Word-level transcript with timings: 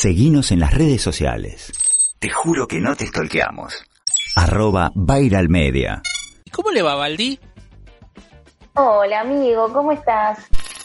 Seguinos 0.00 0.52
en 0.52 0.60
las 0.60 0.72
redes 0.72 1.02
sociales. 1.02 1.72
Te 2.20 2.30
juro 2.30 2.68
que 2.68 2.78
no 2.78 2.94
te 2.94 3.04
stalkeamos. 3.04 3.84
Arroba 4.36 4.92
Viral 4.94 5.48
Media. 5.48 6.02
¿Cómo 6.52 6.70
le 6.70 6.82
va, 6.82 6.94
Valdi? 6.94 7.36
Hola, 8.74 9.22
amigo, 9.22 9.72
¿cómo 9.72 9.90
estás? 9.90 10.38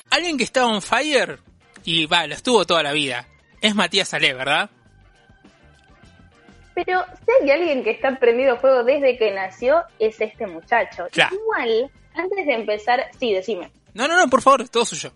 Alguien 0.09 0.35
que 0.35 0.43
está 0.43 0.65
on 0.65 0.81
fire 0.81 1.37
y 1.83 2.07
va, 2.07 2.25
lo 2.25 2.33
estuvo 2.33 2.65
toda 2.65 2.81
la 2.81 2.91
vida. 2.91 3.27
Es 3.61 3.75
Matías 3.75 4.11
Ale, 4.15 4.33
¿verdad? 4.33 4.71
Pero 6.73 7.05
si 7.23 7.43
hay 7.43 7.51
alguien 7.51 7.83
que 7.83 7.91
está 7.91 8.17
prendido 8.17 8.57
fuego 8.57 8.83
desde 8.83 9.15
que 9.19 9.31
nació, 9.31 9.83
es 9.99 10.19
este 10.19 10.47
muchacho. 10.47 11.05
Claro. 11.11 11.35
Igual, 11.35 11.91
antes 12.15 12.47
de 12.47 12.53
empezar, 12.55 13.05
sí, 13.19 13.31
decime. 13.31 13.71
No, 13.93 14.07
no, 14.07 14.17
no, 14.17 14.27
por 14.27 14.41
favor, 14.41 14.67
todo 14.69 14.85
suyo. 14.85 15.13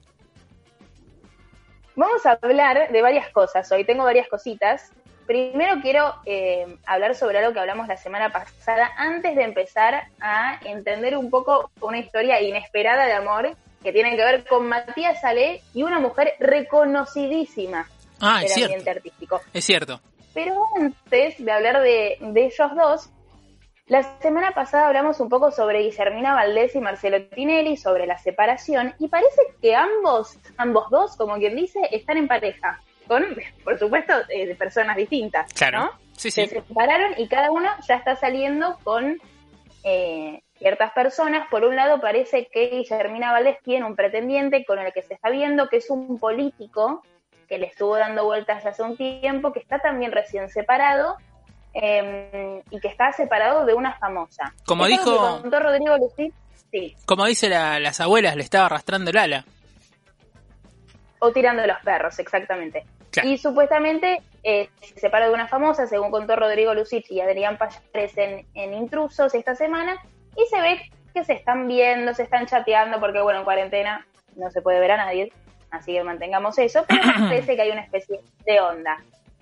Vamos 1.98 2.28
a 2.28 2.38
hablar 2.40 2.92
de 2.92 3.02
varias 3.02 3.28
cosas 3.32 3.72
hoy. 3.72 3.84
Tengo 3.84 4.04
varias 4.04 4.28
cositas. 4.28 4.92
Primero 5.26 5.82
quiero 5.82 6.14
eh, 6.26 6.78
hablar 6.86 7.16
sobre 7.16 7.40
algo 7.40 7.54
que 7.54 7.60
hablamos 7.60 7.88
la 7.88 7.98
semana 7.98 8.32
pasada, 8.32 8.92
antes 8.98 9.36
de 9.36 9.42
empezar 9.44 10.04
a 10.22 10.60
entender 10.64 11.18
un 11.18 11.32
poco 11.32 11.72
una 11.82 11.98
historia 11.98 12.40
inesperada 12.40 13.08
de 13.08 13.14
amor 13.14 13.50
que 13.82 13.92
tiene 13.92 14.16
que 14.16 14.24
ver 14.24 14.46
con 14.46 14.68
Matías 14.70 15.20
Salé 15.22 15.64
y 15.74 15.82
una 15.82 16.00
mujer 16.00 16.36
reconocidísima 16.40 17.90
Ah, 18.22 18.42
del 18.42 18.64
ambiente 18.64 18.90
artístico. 18.92 19.42
Es 19.52 19.66
cierto. 19.66 20.00
Pero 20.36 20.54
antes 20.80 21.44
de 21.44 21.52
hablar 21.52 21.82
de, 21.82 22.18
de 22.22 22.46
ellos 22.46 22.76
dos, 22.76 23.10
la 23.88 24.04
semana 24.20 24.52
pasada 24.52 24.88
hablamos 24.88 25.20
un 25.20 25.30
poco 25.30 25.52
sobre 25.52 25.80
Guillermina 25.84 26.34
Valdés 26.34 26.76
y 26.76 26.80
Marcelo 26.80 27.24
Tinelli, 27.28 27.78
sobre 27.78 28.06
la 28.06 28.18
separación, 28.18 28.94
y 29.00 29.08
parece 29.08 29.42
que 29.62 29.76
ambos, 29.76 30.38
ambos 30.58 30.90
dos, 30.90 31.16
como 31.16 31.36
quien 31.38 31.56
dice, 31.56 31.80
están 31.92 32.18
en 32.18 32.28
pareja, 32.28 32.82
con, 33.08 33.26
por 33.64 33.80
supuesto, 33.80 34.14
eh, 34.30 34.46
de 34.46 34.56
personas 34.56 34.98
distintas, 34.98 35.52
Claro. 35.54 35.80
¿no? 35.80 35.92
Sí, 36.18 36.32
Se 36.32 36.48
sí. 36.48 36.56
separaron 36.68 37.14
y 37.18 37.28
cada 37.28 37.52
uno 37.52 37.70
ya 37.88 37.96
está 37.96 38.16
saliendo 38.16 38.78
con 38.84 39.18
eh, 39.84 40.42
ciertas 40.58 40.92
personas. 40.92 41.48
Por 41.50 41.64
un 41.64 41.76
lado, 41.76 42.02
parece 42.02 42.48
que 42.52 42.68
Guillermina 42.70 43.32
Valdés 43.32 43.58
tiene 43.64 43.86
un 43.86 43.96
pretendiente 43.96 44.66
con 44.66 44.80
el 44.80 44.92
que 44.92 45.04
se 45.04 45.14
está 45.14 45.30
viendo, 45.30 45.70
que 45.70 45.78
es 45.78 45.90
un 45.90 46.20
político 46.20 47.04
que 47.48 47.58
le 47.60 47.68
estuvo 47.68 47.96
dando 47.96 48.26
vueltas 48.26 48.66
hace 48.66 48.82
un 48.84 48.98
tiempo, 48.98 49.54
que 49.54 49.60
está 49.60 49.80
también 49.80 50.12
recién 50.12 50.50
separado 50.50 51.16
eh, 51.74 52.62
y 52.72 52.80
que 52.80 52.88
está 52.88 53.12
separado 53.12 53.66
de 53.66 53.74
una 53.74 53.98
famosa. 54.00 54.54
Como 54.66 54.86
Esto 54.86 55.12
dijo- 55.12 55.42
contó 55.42 55.60
Rodrigo 55.60 55.98
Lucía, 55.98 56.30
sí, 56.72 56.96
Como 57.06 57.26
dice 57.26 57.50
la- 57.50 57.80
las 57.80 58.00
abuelas, 58.02 58.36
le 58.36 58.44
estaba 58.44 58.66
arrastrando 58.68 59.12
el 59.12 59.18
ala. 59.18 59.46
o 61.20 61.32
tirando 61.32 61.66
los 61.66 61.78
perros, 61.84 62.20
exactamente. 62.20 62.86
Claro. 63.12 63.30
Y 63.30 63.38
supuestamente 63.40 64.22
eh, 64.44 64.70
se 64.82 65.00
separa 65.00 65.28
de 65.28 65.34
una 65.34 65.48
famosa, 65.48 65.88
según 65.88 66.12
contó 66.12 66.36
Rodrigo 66.36 66.74
Lucich 66.76 67.10
y 67.10 67.22
Adrián 67.22 67.58
Payares 67.58 68.16
en, 68.18 68.46
en 68.54 68.74
Intrusos 68.76 69.34
esta 69.34 69.56
semana, 69.56 69.96
y 70.36 70.46
se 70.50 70.62
ve 70.62 70.80
que 71.14 71.24
se 71.24 71.34
están 71.34 71.68
viendo, 71.68 72.14
se 72.14 72.24
están 72.24 72.46
chateando, 72.46 73.00
porque 73.00 73.20
bueno, 73.22 73.40
en 73.40 73.46
cuarentena 73.46 74.06
no 74.36 74.52
se 74.52 74.62
puede 74.62 74.80
ver 74.80 74.92
a 74.92 74.98
nadie, 74.98 75.32
así 75.72 75.94
que 75.94 76.04
mantengamos 76.04 76.58
eso, 76.60 76.86
pero 76.88 77.02
parece 77.30 77.56
que 77.56 77.62
hay 77.64 77.72
una 77.72 77.82
especie 77.82 78.20
de 78.46 78.60
onda. 78.60 78.98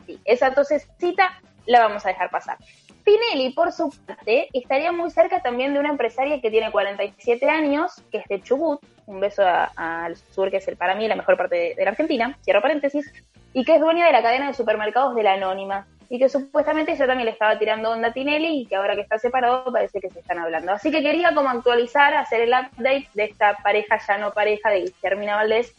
Sí, 0.05 0.17
esa 0.23 0.53
tosecita 0.53 1.41
la 1.65 1.79
vamos 1.79 2.05
a 2.05 2.09
dejar 2.09 2.29
pasar. 2.29 2.57
Pinelli, 3.03 3.53
por 3.53 3.71
su 3.71 3.89
parte, 4.05 4.49
estaría 4.51 4.91
muy 4.91 5.11
cerca 5.11 5.41
también 5.41 5.73
de 5.73 5.79
una 5.79 5.89
empresaria 5.89 6.41
que 6.41 6.49
tiene 6.49 6.71
47 6.71 7.47
años, 7.47 8.01
que 8.11 8.17
es 8.17 8.27
de 8.27 8.41
Chubut, 8.41 8.81
un 9.05 9.19
beso 9.19 9.43
al 9.45 10.15
sur, 10.15 10.49
que 10.49 10.57
es 10.57 10.67
el, 10.67 10.75
para 10.75 10.95
mí 10.95 11.07
la 11.07 11.15
mejor 11.15 11.37
parte 11.37 11.55
de, 11.55 11.75
de 11.75 11.83
la 11.83 11.91
Argentina, 11.91 12.37
cierro 12.43 12.63
paréntesis, 12.63 13.13
y 13.53 13.63
que 13.63 13.75
es 13.75 13.79
dueña 13.79 14.07
de 14.07 14.11
la 14.11 14.23
cadena 14.23 14.47
de 14.47 14.53
supermercados 14.55 15.15
de 15.15 15.21
la 15.21 15.33
Anónima, 15.33 15.85
y 16.09 16.17
que 16.17 16.29
supuestamente 16.29 16.93
ella 16.93 17.07
también 17.07 17.25
le 17.25 17.31
estaba 17.31 17.57
tirando 17.59 17.91
onda 17.91 18.07
a 18.07 18.13
Tinelli, 18.13 18.61
y 18.61 18.65
que 18.65 18.75
ahora 18.75 18.95
que 18.95 19.01
está 19.01 19.19
separado 19.19 19.71
parece 19.71 19.99
que 19.99 20.09
se 20.09 20.19
están 20.19 20.39
hablando. 20.39 20.71
Así 20.71 20.89
que 20.91 21.03
quería 21.03 21.33
como 21.35 21.49
actualizar, 21.49 22.15
hacer 22.15 22.41
el 22.41 22.49
update 22.49 23.07
de 23.13 23.23
esta 23.25 23.55
pareja 23.57 23.99
ya 24.07 24.17
no 24.17 24.31
pareja 24.31 24.71
de 24.71 24.81
Guillermina 24.81 25.35
Valdés 25.35 25.75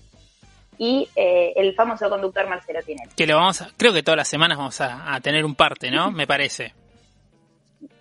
y 0.78 1.08
eh, 1.16 1.52
el 1.56 1.74
famoso 1.74 2.08
conductor 2.08 2.48
Marcelo 2.48 2.80
Tinelli. 2.82 3.10
Que 3.16 3.26
lo 3.26 3.36
vamos 3.36 3.62
a, 3.62 3.70
creo 3.76 3.92
que 3.92 4.02
todas 4.02 4.16
las 4.16 4.28
semanas 4.28 4.58
vamos 4.58 4.80
a, 4.80 5.14
a 5.14 5.20
tener 5.20 5.44
un 5.44 5.54
parte, 5.54 5.90
¿no? 5.90 6.10
Me 6.12 6.26
parece. 6.26 6.74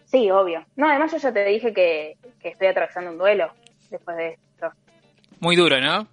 Sí, 0.06 0.30
obvio. 0.32 0.66
No, 0.76 0.90
además 0.90 1.12
yo 1.12 1.18
ya 1.18 1.34
te 1.34 1.46
dije 1.46 1.74
que, 1.74 2.18
que 2.40 2.50
estoy 2.50 2.68
atravesando 2.68 3.12
un 3.12 3.18
duelo 3.18 3.52
después 3.90 4.16
de 4.18 4.34
esto. 4.34 4.72
Muy 5.40 5.56
duro, 5.56 5.80
¿no? 5.82 6.08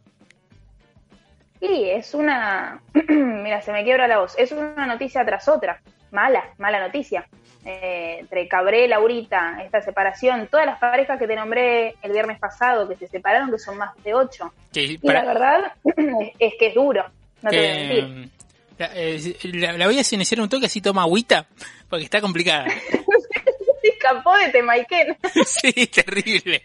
Y 1.61 1.91
es 1.91 2.13
una... 2.15 2.81
Mira, 3.09 3.63
se 3.63 3.73
me 3.73 3.85
quiebra 3.85 4.09
la 4.09 4.19
voz. 4.19 4.35
Es 4.37 4.51
una 4.51 4.87
noticia 4.87 5.25
tras 5.25 5.47
otra. 5.49 5.81
Mala, 6.11 6.43
mala 6.59 6.81
noticia. 6.81 7.27
Eh, 7.65 8.17
entre 8.19 8.49
Cabré, 8.49 8.89
Laurita, 8.89 9.59
esta 9.65 9.81
separación, 9.83 10.49
todas 10.51 10.67
las 10.67 10.79
parejas 10.81 11.17
que 11.17 11.29
te 11.29 11.37
nombré 11.37 11.95
el 12.03 12.11
viernes 12.11 12.39
pasado 12.41 12.89
que 12.89 12.97
se 12.97 13.07
separaron, 13.07 13.53
que 13.53 13.59
son 13.61 13.77
más 13.79 13.91
de 14.03 14.15
ocho. 14.15 14.53
Y 14.75 14.99
para- 14.99 15.23
la 15.23 15.33
verdad 15.33 15.73
es 16.41 16.55
que 16.59 16.67
es 16.67 16.75
duro. 16.75 17.05
No 17.41 17.51
te 17.51 17.57
voy 17.59 17.67
a 17.67 17.73
que, 17.73 17.79
mentir. 18.03 18.31
la, 18.79 18.91
eh, 18.95 19.37
la- 19.45 19.73
la 19.75 19.87
voy 19.87 19.99
a 19.99 20.03
iniciar 20.11 20.41
un 20.41 20.49
toque 20.49 20.67
así 20.67 20.81
toma 20.81 21.03
agüita, 21.03 21.47
porque 21.89 22.05
está 22.05 22.21
complicada. 22.21 22.67
Se 23.83 23.89
escapó 23.89 24.37
de 24.39 24.49
Temaiken. 24.49 25.17
sí, 25.47 25.87
terrible. 25.87 26.63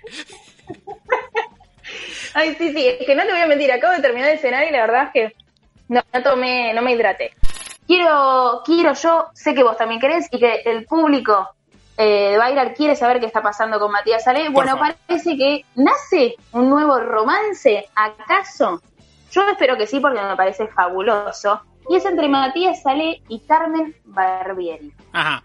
Ay, 2.34 2.56
sí, 2.58 2.72
sí, 2.74 2.88
es 2.88 3.06
que 3.06 3.16
no 3.16 3.24
te 3.24 3.32
voy 3.32 3.42
a 3.42 3.48
mentir, 3.48 3.72
acabo 3.72 3.94
de 3.94 4.02
terminar 4.02 4.30
de 4.30 4.38
cenar 4.38 4.68
y 4.68 4.72
la 4.72 4.82
verdad 4.82 5.04
es 5.06 5.12
que 5.14 5.36
no, 5.90 6.04
no 6.14 6.24
tomé, 6.24 6.74
no 6.74 6.82
me 6.82 6.92
hidraté. 6.92 7.32
Quiero, 7.88 8.62
quiero 8.66 8.94
yo, 8.94 9.28
sé 9.34 9.56
que 9.56 9.64
vos 9.64 9.78
también 9.78 10.02
querés 10.02 10.28
y 10.30 10.40
que 10.40 10.62
el 10.66 10.86
público 10.86 11.50
eh, 11.98 12.32
de 12.32 12.38
Bailar 12.38 12.74
quiere 12.74 12.96
saber 12.96 13.20
qué 13.20 13.26
está 13.26 13.42
pasando 13.42 13.80
con 13.80 13.92
Matías 13.92 14.24
Salé. 14.24 14.50
Bueno, 14.50 14.78
parece 14.78 15.38
que 15.38 15.66
nace 15.76 16.36
un 16.52 16.70
nuevo 16.70 17.00
romance, 17.00 17.88
¿acaso? 17.96 18.82
Yo 19.32 19.50
espero 19.50 19.78
que 19.78 19.88
sí 19.88 20.00
porque 20.00 20.22
me 20.22 20.36
parece 20.36 20.68
fabuloso. 20.68 21.62
Y 21.90 21.96
es 21.96 22.06
entre 22.06 22.28
Matías 22.28 22.82
Salé 22.82 23.22
y 23.30 23.40
Carmen 23.40 23.96
Barbieri 24.04 24.94
Ajá. 25.14 25.42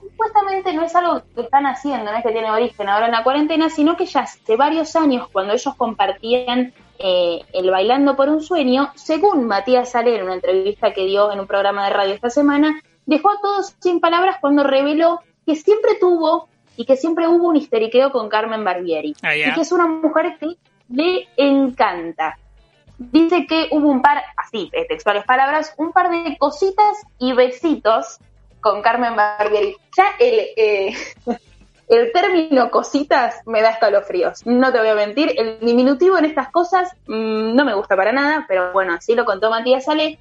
supuestamente 0.00 0.72
no 0.72 0.84
es 0.84 0.94
algo 0.94 1.22
que 1.34 1.40
están 1.42 1.66
haciendo, 1.66 2.12
no 2.12 2.16
es 2.16 2.24
que 2.24 2.30
tiene 2.30 2.50
origen 2.50 2.88
ahora 2.88 3.06
en 3.06 3.12
la 3.12 3.24
cuarentena, 3.24 3.68
sino 3.68 3.96
que 3.96 4.06
ya 4.06 4.20
hace 4.20 4.54
varios 4.54 4.94
años, 4.94 5.28
cuando 5.32 5.52
ellos 5.54 5.74
compartían 5.74 6.72
eh, 6.98 7.40
el 7.52 7.70
Bailando 7.70 8.16
por 8.16 8.28
un 8.28 8.42
Sueño, 8.42 8.90
según 8.94 9.46
Matías 9.46 9.90
Salé 9.90 10.16
en 10.16 10.24
una 10.24 10.34
entrevista 10.34 10.92
que 10.92 11.06
dio 11.06 11.32
en 11.32 11.40
un 11.40 11.46
programa 11.46 11.84
de 11.84 11.90
radio 11.92 12.14
esta 12.14 12.30
semana, 12.30 12.80
dejó 13.06 13.30
a 13.30 13.40
todos 13.40 13.74
sin 13.80 14.00
palabras 14.00 14.36
cuando 14.40 14.64
reveló 14.64 15.20
que 15.46 15.56
siempre 15.56 15.96
tuvo 16.00 16.48
y 16.76 16.84
que 16.84 16.96
siempre 16.96 17.28
hubo 17.28 17.48
un 17.48 17.56
histeriqueo 17.56 18.12
con 18.12 18.28
Carmen 18.28 18.64
Barbieri. 18.64 19.14
Ah. 19.22 19.36
Y 19.36 19.52
que 19.54 19.60
es 19.60 19.72
una 19.72 19.86
mujer 19.86 20.36
que 20.38 20.56
le 20.88 21.28
encanta. 21.36 22.38
Dice 22.98 23.46
que 23.46 23.68
hubo 23.72 23.88
un 23.88 24.02
par, 24.02 24.22
así, 24.36 24.70
textuales 24.88 25.24
palabras, 25.24 25.74
un 25.76 25.92
par 25.92 26.10
de 26.10 26.36
cositas 26.38 27.02
y 27.18 27.32
besitos 27.32 28.18
con 28.60 28.82
Carmen 28.82 29.14
Barbieri. 29.16 29.76
Ya 29.96 30.04
el, 30.18 30.40
eh, 30.56 30.94
el 31.88 32.10
término 32.12 32.70
cositas 32.70 33.40
me 33.46 33.62
da 33.62 33.70
escalofríos. 33.70 34.44
No 34.44 34.72
te 34.72 34.78
voy 34.78 34.88
a 34.88 34.94
mentir, 34.94 35.34
el 35.36 35.60
diminutivo 35.60 36.18
en 36.18 36.24
estas 36.24 36.50
cosas 36.50 36.92
mm, 37.06 37.54
no 37.54 37.64
me 37.64 37.74
gusta 37.74 37.96
para 37.96 38.12
nada, 38.12 38.44
pero 38.48 38.72
bueno, 38.72 38.94
así 38.94 39.14
lo 39.14 39.24
contó 39.24 39.50
Matías 39.50 39.84
Sale. 39.84 40.18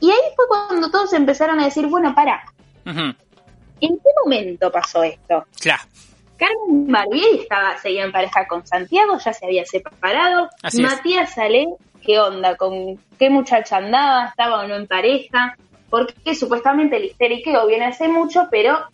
Y 0.00 0.10
ahí 0.10 0.18
fue 0.34 0.46
cuando 0.48 0.90
todos 0.90 1.12
empezaron 1.12 1.60
a 1.60 1.64
decir, 1.64 1.86
bueno, 1.86 2.14
para. 2.14 2.42
¿en 2.84 3.16
qué 3.80 4.10
momento 4.24 4.70
pasó 4.70 5.02
esto? 5.02 5.44
Claro. 5.60 5.82
Carmen 6.36 6.86
Barbieri 6.92 7.40
estaba, 7.40 7.78
seguía 7.78 8.04
en 8.04 8.12
pareja 8.12 8.46
con 8.46 8.66
Santiago, 8.66 9.18
ya 9.18 9.32
se 9.32 9.46
había 9.46 9.64
separado. 9.64 10.50
Así 10.62 10.82
es. 10.82 10.90
Matías 10.90 11.32
Salé, 11.34 11.66
¿qué 12.04 12.18
onda? 12.18 12.56
¿Con 12.56 12.98
qué 13.18 13.30
muchacha 13.30 13.78
andaba? 13.78 14.26
¿Estaba 14.26 14.62
o 14.62 14.68
no 14.68 14.76
en 14.76 14.86
pareja? 14.86 15.56
Porque 15.88 16.34
supuestamente 16.34 16.96
el 16.96 17.04
histeriqueo 17.06 17.66
viene 17.66 17.86
hace 17.86 18.08
mucho, 18.08 18.48
pero 18.50 18.84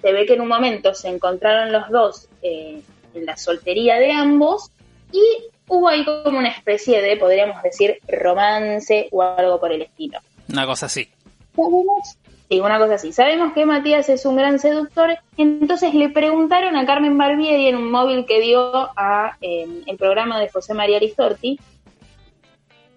se 0.00 0.12
ve 0.12 0.26
que 0.26 0.34
en 0.34 0.40
un 0.40 0.48
momento 0.48 0.94
se 0.94 1.08
encontraron 1.08 1.72
los 1.72 1.88
dos 1.90 2.28
eh, 2.42 2.82
en 3.14 3.26
la 3.26 3.36
soltería 3.36 3.98
de 3.98 4.12
ambos 4.12 4.70
y 5.12 5.22
hubo 5.68 5.88
ahí 5.88 6.04
como 6.04 6.38
una 6.38 6.48
especie 6.48 7.00
de, 7.02 7.16
podríamos 7.16 7.62
decir, 7.62 7.98
romance 8.08 9.08
o 9.12 9.22
algo 9.22 9.60
por 9.60 9.72
el 9.72 9.82
estilo. 9.82 10.18
Una 10.48 10.66
cosa 10.66 10.86
así. 10.86 11.08
Sabemos, 11.54 12.16
sí, 12.48 12.60
una 12.60 12.78
cosa 12.78 12.94
así. 12.94 13.12
Sabemos 13.12 13.52
que 13.52 13.66
Matías 13.66 14.08
es 14.08 14.24
un 14.26 14.36
gran 14.36 14.58
seductor, 14.58 15.16
entonces 15.36 15.94
le 15.94 16.08
preguntaron 16.08 16.76
a 16.76 16.86
Carmen 16.86 17.16
Barbieri 17.18 17.68
en 17.68 17.76
un 17.76 17.90
móvil 17.90 18.26
que 18.26 18.40
dio 18.40 18.90
a 18.96 19.36
eh, 19.40 19.66
el 19.86 19.96
programa 19.96 20.40
de 20.40 20.48
José 20.48 20.74
María 20.74 20.98
Ristorti 20.98 21.58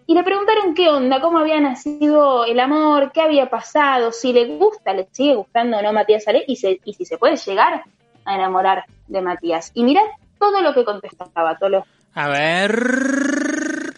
y 0.08 0.14
le 0.16 0.24
preguntaron 0.24 0.74
qué 0.74 0.90
onda, 0.90 1.22
cómo 1.22 1.40
había 1.40 1.60
nacido 1.60 2.46
el 2.46 2.60
amor, 2.60 3.12
qué 3.14 3.22
había 3.22 3.50
pasado, 3.50 4.12
si 4.12 4.34
le 4.34 4.58
gusta, 4.58 4.94
le 4.94 5.08
sigue 5.12 5.36
gustando 5.36 5.78
o 5.78 5.82
no 5.82 5.94
Matías 5.94 6.28
Ale 6.28 6.44
y, 6.48 6.56
se- 6.56 6.80
y 6.84 6.94
si 6.94 7.06
se 7.06 7.18
puede 7.18 7.38
llegar 7.38 7.84
a 8.26 8.36
enamorar 8.36 8.86
de 9.08 9.22
Matías. 9.22 9.72
Y 9.74 9.84
mirad 9.84 10.04
todo 10.40 10.62
lo 10.62 10.74
que 10.74 10.84
contestaba, 10.84 11.58
todo 11.58 11.70
lo 11.70 11.86
A 12.16 12.28
ver. 12.28 13.94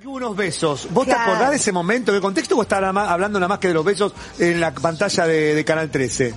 que 0.00 0.06
hubo 0.08 0.16
unos 0.16 0.34
besos. 0.36 0.88
¿Vos 0.92 1.06
te 1.06 1.12
acordás 1.12 1.50
de 1.50 1.56
ese 1.56 1.72
momento? 1.72 2.10
¿Qué 2.12 2.20
contexto 2.22 2.56
vos 2.56 2.62
estás 2.64 2.82
hablando 2.82 3.38
nada 3.38 3.48
más 3.48 3.58
que 3.58 3.68
de 3.68 3.74
los 3.74 3.84
besos 3.84 4.14
en 4.38 4.58
la 4.58 4.72
pantalla 4.72 5.26
de, 5.26 5.62
Canal 5.64 5.90
13? 5.90 6.32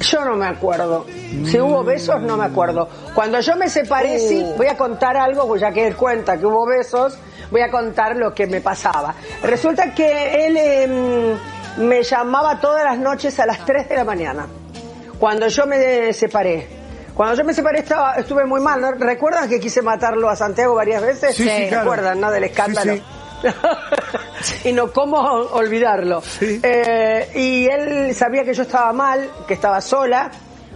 Yo 0.00 0.24
no 0.24 0.36
me 0.36 0.46
acuerdo. 0.46 1.06
Si 1.46 1.58
hubo 1.58 1.82
besos, 1.84 2.20
no 2.22 2.36
me 2.36 2.44
acuerdo. 2.44 2.88
Cuando 3.14 3.40
yo 3.40 3.56
me 3.56 3.68
separé, 3.70 4.18
sí, 4.18 4.42
uh. 4.44 4.56
voy 4.56 4.66
a 4.66 4.76
contar 4.76 5.16
algo, 5.16 5.48
pues 5.48 5.60
ya 5.62 5.72
que 5.72 5.86
él 5.86 5.96
cuenta 5.96 6.38
que 6.38 6.44
hubo 6.46 6.66
besos, 6.66 7.18
voy 7.50 7.60
a 7.60 7.70
contar 7.70 8.16
lo 8.16 8.34
que 8.34 8.46
me 8.46 8.60
pasaba. 8.60 9.14
Resulta 9.42 9.94
que 9.94 10.46
él 10.46 10.56
em, 10.56 11.38
me 11.78 12.02
llamaba 12.02 12.60
todas 12.60 12.84
las 12.84 12.98
noches 12.98 13.38
a 13.40 13.46
las 13.46 13.64
3 13.64 13.88
de 13.88 13.96
la 13.96 14.04
mañana, 14.04 14.46
cuando 15.18 15.48
yo 15.48 15.66
me 15.66 16.12
separé. 16.12 16.78
Cuando 17.14 17.34
yo 17.34 17.44
me 17.44 17.52
separé 17.52 17.80
estaba, 17.80 18.14
estuve 18.14 18.44
muy 18.44 18.60
mal. 18.60 18.80
¿no? 18.80 18.92
¿Recuerdan 18.92 19.48
que 19.48 19.58
quise 19.58 19.82
matarlo 19.82 20.30
a 20.30 20.36
Santiago 20.36 20.76
varias 20.76 21.02
veces? 21.02 21.34
Sí, 21.34 21.48
sí 21.48 21.68
¿Recuerdan, 21.68 22.20
no? 22.20 22.30
Del 22.30 22.44
escándalo. 22.44 22.94
y 24.64 24.72
no 24.72 24.92
cómo 24.92 25.18
olvidarlo. 25.18 26.22
Eh, 26.40 27.28
y 27.34 27.66
él 27.66 28.14
sabía 28.14 28.44
que 28.44 28.54
yo 28.54 28.62
estaba 28.62 28.92
mal, 28.92 29.28
que 29.48 29.54
estaba 29.54 29.80
sola, 29.80 30.30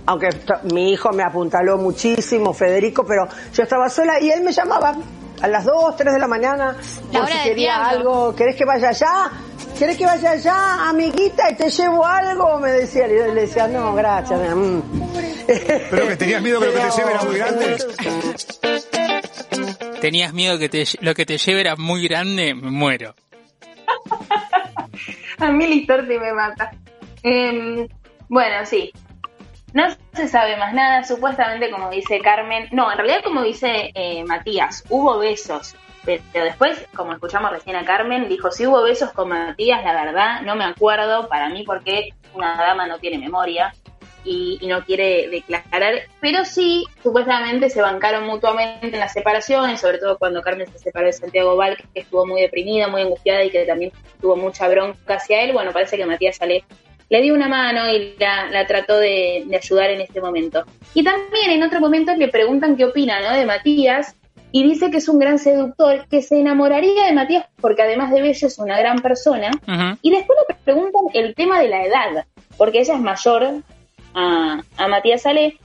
aunque 0.06 0.30
mi 0.72 0.92
hijo 0.92 1.10
me 1.12 1.22
apuntaló 1.22 1.78
muchísimo, 1.78 2.52
Federico, 2.52 3.04
pero 3.04 3.28
yo 3.52 3.62
estaba 3.62 3.88
sola 3.88 4.20
y 4.20 4.30
él 4.30 4.42
me 4.42 4.50
llamaba 4.52 4.96
a 5.42 5.48
las 5.48 5.64
2, 5.64 5.96
3 5.96 6.14
de 6.14 6.18
la 6.20 6.28
mañana, 6.28 6.76
la 7.12 7.26
si 7.26 7.38
quería 7.42 7.88
algo, 7.88 8.34
¿querés 8.34 8.54
que 8.54 8.64
vaya 8.64 8.90
allá? 8.90 9.30
¿Querés 9.76 9.98
que 9.98 10.06
vaya 10.06 10.30
allá, 10.30 10.88
amiguita, 10.88 11.50
y 11.50 11.56
te 11.56 11.68
llevo 11.68 12.06
algo? 12.06 12.60
Me 12.60 12.70
decía, 12.70 13.08
y 13.08 13.16
yo 13.18 13.26
le 13.34 13.40
decía, 13.42 13.66
no, 13.66 13.92
gracias. 13.94 14.54
Mm. 14.54 14.80
Pero 15.90 16.08
que 16.08 16.16
tenías 16.16 16.42
miedo 16.42 16.60
que 16.60 16.66
lo 16.66 16.72
que 16.72 16.78
te 16.78 16.90
lleve 16.90 17.10
era 17.10 17.22
muy 17.24 17.36
grande. 17.36 17.76
Tenías 20.00 20.32
miedo 20.32 20.58
que 20.58 20.68
te, 20.68 20.84
lo 21.00 21.14
que 21.14 21.26
te 21.26 21.38
lleve 21.38 21.60
era 21.60 21.74
muy 21.74 22.06
grande, 22.06 22.54
me 22.54 22.70
muero. 22.70 23.14
a 25.38 25.50
mí 25.50 25.84
la 25.86 26.02
me 26.02 26.32
mata. 26.32 26.70
Em, 27.24 27.88
bueno, 28.28 28.64
sí, 28.64 28.92
no 29.72 29.84
se 30.12 30.28
sabe 30.28 30.56
más 30.56 30.74
nada, 30.74 31.04
supuestamente 31.04 31.70
como 31.70 31.90
dice 31.90 32.20
Carmen, 32.20 32.68
no, 32.72 32.90
en 32.90 32.98
realidad 32.98 33.22
como 33.24 33.42
dice 33.42 33.90
eh, 33.94 34.24
Matías, 34.24 34.84
hubo 34.88 35.18
besos, 35.18 35.74
pero 36.04 36.44
después, 36.44 36.84
como 36.94 37.12
escuchamos 37.12 37.52
recién 37.52 37.76
a 37.76 37.84
Carmen, 37.84 38.28
dijo, 38.28 38.50
si 38.50 38.66
hubo 38.66 38.82
besos 38.82 39.12
con 39.12 39.28
Matías, 39.28 39.84
la 39.84 40.04
verdad, 40.04 40.42
no 40.42 40.56
me 40.56 40.64
acuerdo, 40.64 41.28
para 41.28 41.48
mí 41.48 41.62
porque 41.64 42.10
una 42.34 42.56
dama 42.56 42.86
no 42.86 42.98
tiene 42.98 43.18
memoria 43.18 43.72
y, 44.24 44.58
no 44.66 44.84
quiere 44.84 45.28
declarar, 45.28 45.94
pero 46.20 46.44
sí, 46.44 46.84
supuestamente 47.02 47.70
se 47.70 47.82
bancaron 47.82 48.26
mutuamente 48.26 48.86
en 48.86 49.00
las 49.00 49.12
separaciones, 49.12 49.80
sobre 49.80 49.98
todo 49.98 50.18
cuando 50.18 50.42
Carmen 50.42 50.70
se 50.70 50.78
separó 50.78 51.06
de 51.06 51.12
Santiago 51.12 51.56
Val, 51.56 51.76
que 51.76 52.00
estuvo 52.00 52.26
muy 52.26 52.40
deprimida, 52.40 52.88
muy 52.88 53.02
angustiada 53.02 53.42
y 53.44 53.50
que 53.50 53.64
también 53.64 53.92
tuvo 54.20 54.36
mucha 54.36 54.68
bronca 54.68 55.14
hacia 55.14 55.42
él, 55.42 55.52
bueno, 55.52 55.72
parece 55.72 55.96
que 55.96 56.06
Matías 56.06 56.36
sale 56.36 56.64
le 57.12 57.20
dio 57.20 57.34
una 57.34 57.46
mano 57.46 57.92
y 57.92 58.14
la, 58.18 58.66
trató 58.66 58.96
de, 58.96 59.46
ayudar 59.54 59.90
en 59.90 60.00
este 60.00 60.22
momento. 60.22 60.64
Y 60.94 61.04
también 61.04 61.50
en 61.50 61.62
otro 61.62 61.78
momento 61.78 62.16
le 62.16 62.28
preguntan 62.28 62.74
qué 62.74 62.86
opina 62.86 63.20
¿no? 63.20 63.36
de 63.36 63.44
Matías 63.44 64.16
y 64.50 64.62
dice 64.62 64.90
que 64.90 64.96
es 64.96 65.08
un 65.10 65.18
gran 65.18 65.38
seductor, 65.38 66.06
que 66.08 66.22
se 66.22 66.40
enamoraría 66.40 67.04
de 67.04 67.12
Matías 67.12 67.44
porque 67.60 67.82
además 67.82 68.12
de 68.12 68.22
bello 68.22 68.46
es 68.46 68.58
una 68.58 68.78
gran 68.78 69.00
persona. 69.00 69.50
Y 70.00 70.10
después 70.10 70.38
le 70.48 70.54
preguntan 70.64 71.02
el 71.12 71.34
tema 71.34 71.60
de 71.60 71.68
la 71.68 71.84
edad, 71.84 72.24
porque 72.56 72.80
ella 72.80 72.94
es 72.94 73.00
mayor 73.00 73.62
a, 74.14 74.62
Matías 74.88 75.20
Salé. 75.20 75.58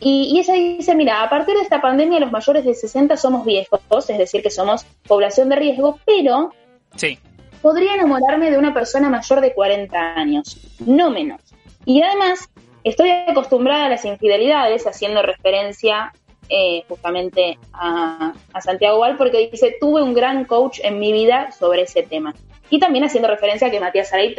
Y, 0.00 0.34
y, 0.34 0.40
ella 0.40 0.52
dice, 0.52 0.94
mira, 0.94 1.22
a 1.22 1.30
partir 1.30 1.54
de 1.54 1.62
esta 1.62 1.80
pandemia 1.80 2.20
los 2.20 2.30
mayores 2.30 2.62
de 2.66 2.74
60 2.74 3.16
somos 3.16 3.46
viejos, 3.46 3.80
es 4.10 4.18
decir, 4.18 4.42
que 4.42 4.50
somos 4.50 4.84
población 5.06 5.48
de 5.48 5.56
riesgo, 5.56 5.98
pero 6.04 6.52
sí 6.94 7.18
podría 7.62 7.94
enamorarme 7.94 8.50
de 8.50 8.58
una 8.58 8.74
persona 8.74 9.08
mayor 9.08 9.40
de 9.40 9.52
40 9.52 10.14
años, 10.14 10.58
no 10.80 11.10
menos. 11.10 11.40
Y 11.84 12.02
además, 12.02 12.48
estoy 12.84 13.10
acostumbrada 13.10 13.86
a 13.86 13.88
las 13.88 14.04
infidelidades, 14.04 14.86
haciendo 14.86 15.22
referencia 15.22 16.12
eh, 16.48 16.84
justamente 16.88 17.58
a, 17.72 18.32
Santiago 18.60 18.98
Val, 18.98 19.16
porque 19.16 19.48
dice, 19.50 19.76
tuve 19.80 20.02
un 20.02 20.14
gran 20.14 20.44
coach 20.44 20.80
en 20.82 20.98
mi 20.98 21.12
vida 21.12 21.52
sobre 21.52 21.82
ese 21.82 22.02
tema. 22.02 22.34
Y 22.68 22.78
también 22.78 23.04
haciendo 23.04 23.28
referencia 23.28 23.68
a 23.68 23.70
que 23.70 23.80
Matías 23.80 24.08
Salé, 24.08 24.36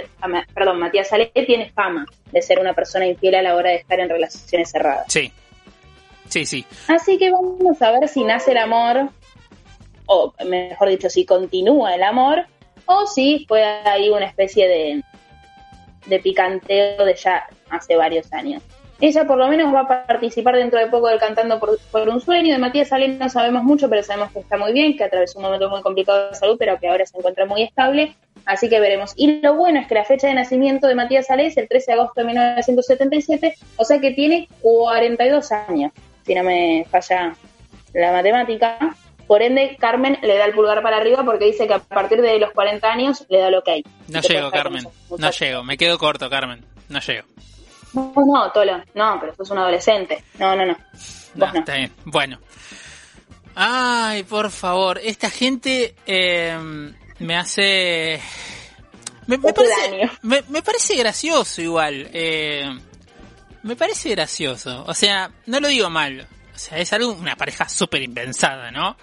perdón, 0.54 0.80
Matías 0.80 1.10
Salé 1.10 1.28
tiene 1.28 1.70
fama 1.72 2.06
de 2.32 2.42
ser 2.42 2.60
una 2.60 2.74
persona 2.74 3.06
infiel 3.06 3.36
a 3.36 3.42
la 3.42 3.56
hora 3.56 3.72
de 3.72 3.78
estar 3.78 4.00
en 4.00 4.10
relaciones 4.10 4.72
cerradas. 4.72 5.06
Sí, 5.08 5.32
sí, 6.28 6.46
sí. 6.46 6.66
Así 6.88 7.18
que 7.18 7.32
vamos 7.32 7.82
a 7.82 7.92
ver 7.92 8.08
si 8.08 8.24
nace 8.24 8.52
el 8.52 8.58
amor, 8.58 9.10
o 10.06 10.34
mejor 10.46 10.90
dicho, 10.90 11.10
si 11.10 11.26
continúa 11.26 11.96
el 11.96 12.04
amor, 12.04 12.46
o 12.86 13.06
si 13.08 13.46
fue 13.48 13.64
ahí 13.64 14.10
una 14.10 14.26
especie 14.26 14.68
de, 14.68 15.04
de 16.06 16.20
picanteo 16.20 17.06
de 17.06 17.16
ya 17.16 17.48
hace 17.70 17.96
varios 17.96 18.32
años. 18.34 18.62
Ella 19.02 19.26
por 19.26 19.40
lo 19.40 19.48
menos 19.48 19.74
va 19.74 19.82
a 19.82 20.06
participar 20.06 20.56
dentro 20.56 20.80
de 20.80 20.86
poco 20.86 21.08
del 21.08 21.18
Cantando 21.18 21.60
por, 21.60 22.08
un 22.08 22.22
Sueño. 22.22 22.54
De 22.54 22.60
Matías 22.60 22.90
Salén 22.90 23.18
no 23.18 23.30
sabemos 23.30 23.64
mucho, 23.64 23.90
pero 23.90 24.04
sabemos 24.04 24.32
que 24.32 24.40
está 24.40 24.58
muy 24.58 24.74
bien, 24.74 24.96
que 24.96 25.04
atravesó 25.04 25.40
un 25.40 25.46
momento 25.46 25.72
muy 25.72 25.82
complicado 25.82 26.30
de 26.30 26.36
salud, 26.36 26.56
pero 26.60 26.78
que 26.80 26.88
ahora 26.88 27.04
se 27.08 27.18
encuentra 27.18 27.48
muy 27.48 27.64
estable. 27.64 28.16
Así 28.46 28.70
que 28.70 28.80
veremos. 28.80 29.14
Y 29.16 29.42
lo 29.42 29.56
bueno 29.56 29.80
es 29.80 29.88
que 29.88 29.96
la 29.96 30.06
fecha 30.06 30.28
de 30.28 30.36
nacimiento 30.36 30.86
de 30.86 30.94
Matías 30.94 31.26
Salé 31.28 31.48
es 31.48 31.58
el 31.58 31.68
13 31.68 31.92
de 31.92 32.00
agosto 32.00 32.22
de 32.22 32.28
1977, 32.28 33.56
o 33.76 33.86
sea 33.86 34.00
que 34.00 34.12
tiene 34.12 34.48
42 34.62 35.52
años, 35.52 35.92
si 36.24 36.36
no 36.36 36.44
me 36.44 36.86
falla 36.92 37.36
la 37.94 38.12
matemática. 38.12 38.78
Por 39.32 39.42
ende, 39.42 39.78
Carmen 39.80 40.20
le 40.22 40.36
da 40.36 40.44
el 40.44 40.52
pulgar 40.52 40.84
para 40.84 40.98
arriba 40.98 41.24
porque 41.24 41.46
dice 41.46 41.66
que 41.66 41.74
a 41.74 41.80
partir 41.80 42.22
de 42.22 42.38
los 42.38 42.52
40 42.52 42.86
años 42.86 43.26
le 43.30 43.40
da 43.40 43.50
lo 43.50 43.64
que 43.64 43.72
hay. 43.72 43.86
No 44.10 44.20
llego, 44.20 44.52
Carmen. 44.52 44.86
No 45.18 45.32
llego. 45.32 45.64
Me 45.64 45.78
quedo 45.78 45.98
corto, 45.98 46.30
Carmen. 46.30 46.66
No 46.90 47.00
llego. 47.00 47.26
No, 47.94 48.14
no, 48.14 48.52
Tolo. 48.52 48.84
No, 48.94 49.18
pero 49.22 49.34
sos 49.34 49.50
un 49.52 49.60
adolescente. 49.60 50.22
No, 50.38 50.54
no, 50.58 50.66
no. 50.66 50.78
no, 51.36 51.46
Está 51.46 51.76
bien. 51.76 51.94
Bueno. 52.04 52.40
Ay, 53.56 54.24
por 54.24 54.52
favor. 54.52 55.00
Esta 55.02 55.30
gente 55.30 55.96
eh, 56.06 56.92
me 57.20 57.38
hace... 57.38 58.20
Me, 59.28 59.40
parece, 59.40 60.10
me, 60.24 60.62
parece 60.62 60.98
gracioso 60.98 61.62
igual. 61.62 62.10
Eh, 62.12 62.70
me 63.64 63.78
parece 63.78 64.10
gracioso. 64.10 64.84
O 64.86 64.94
sea, 64.94 65.32
no 65.46 65.62
lo 65.62 65.70
digo 65.70 65.90
mal. 65.90 66.28
O 66.54 66.60
sea, 66.60 66.80
es 66.80 66.92
algo, 66.92 67.14
una 67.14 67.38
pareja 67.38 67.70
súper 67.70 68.02
impensada, 68.02 68.72
¿no? 68.72 68.98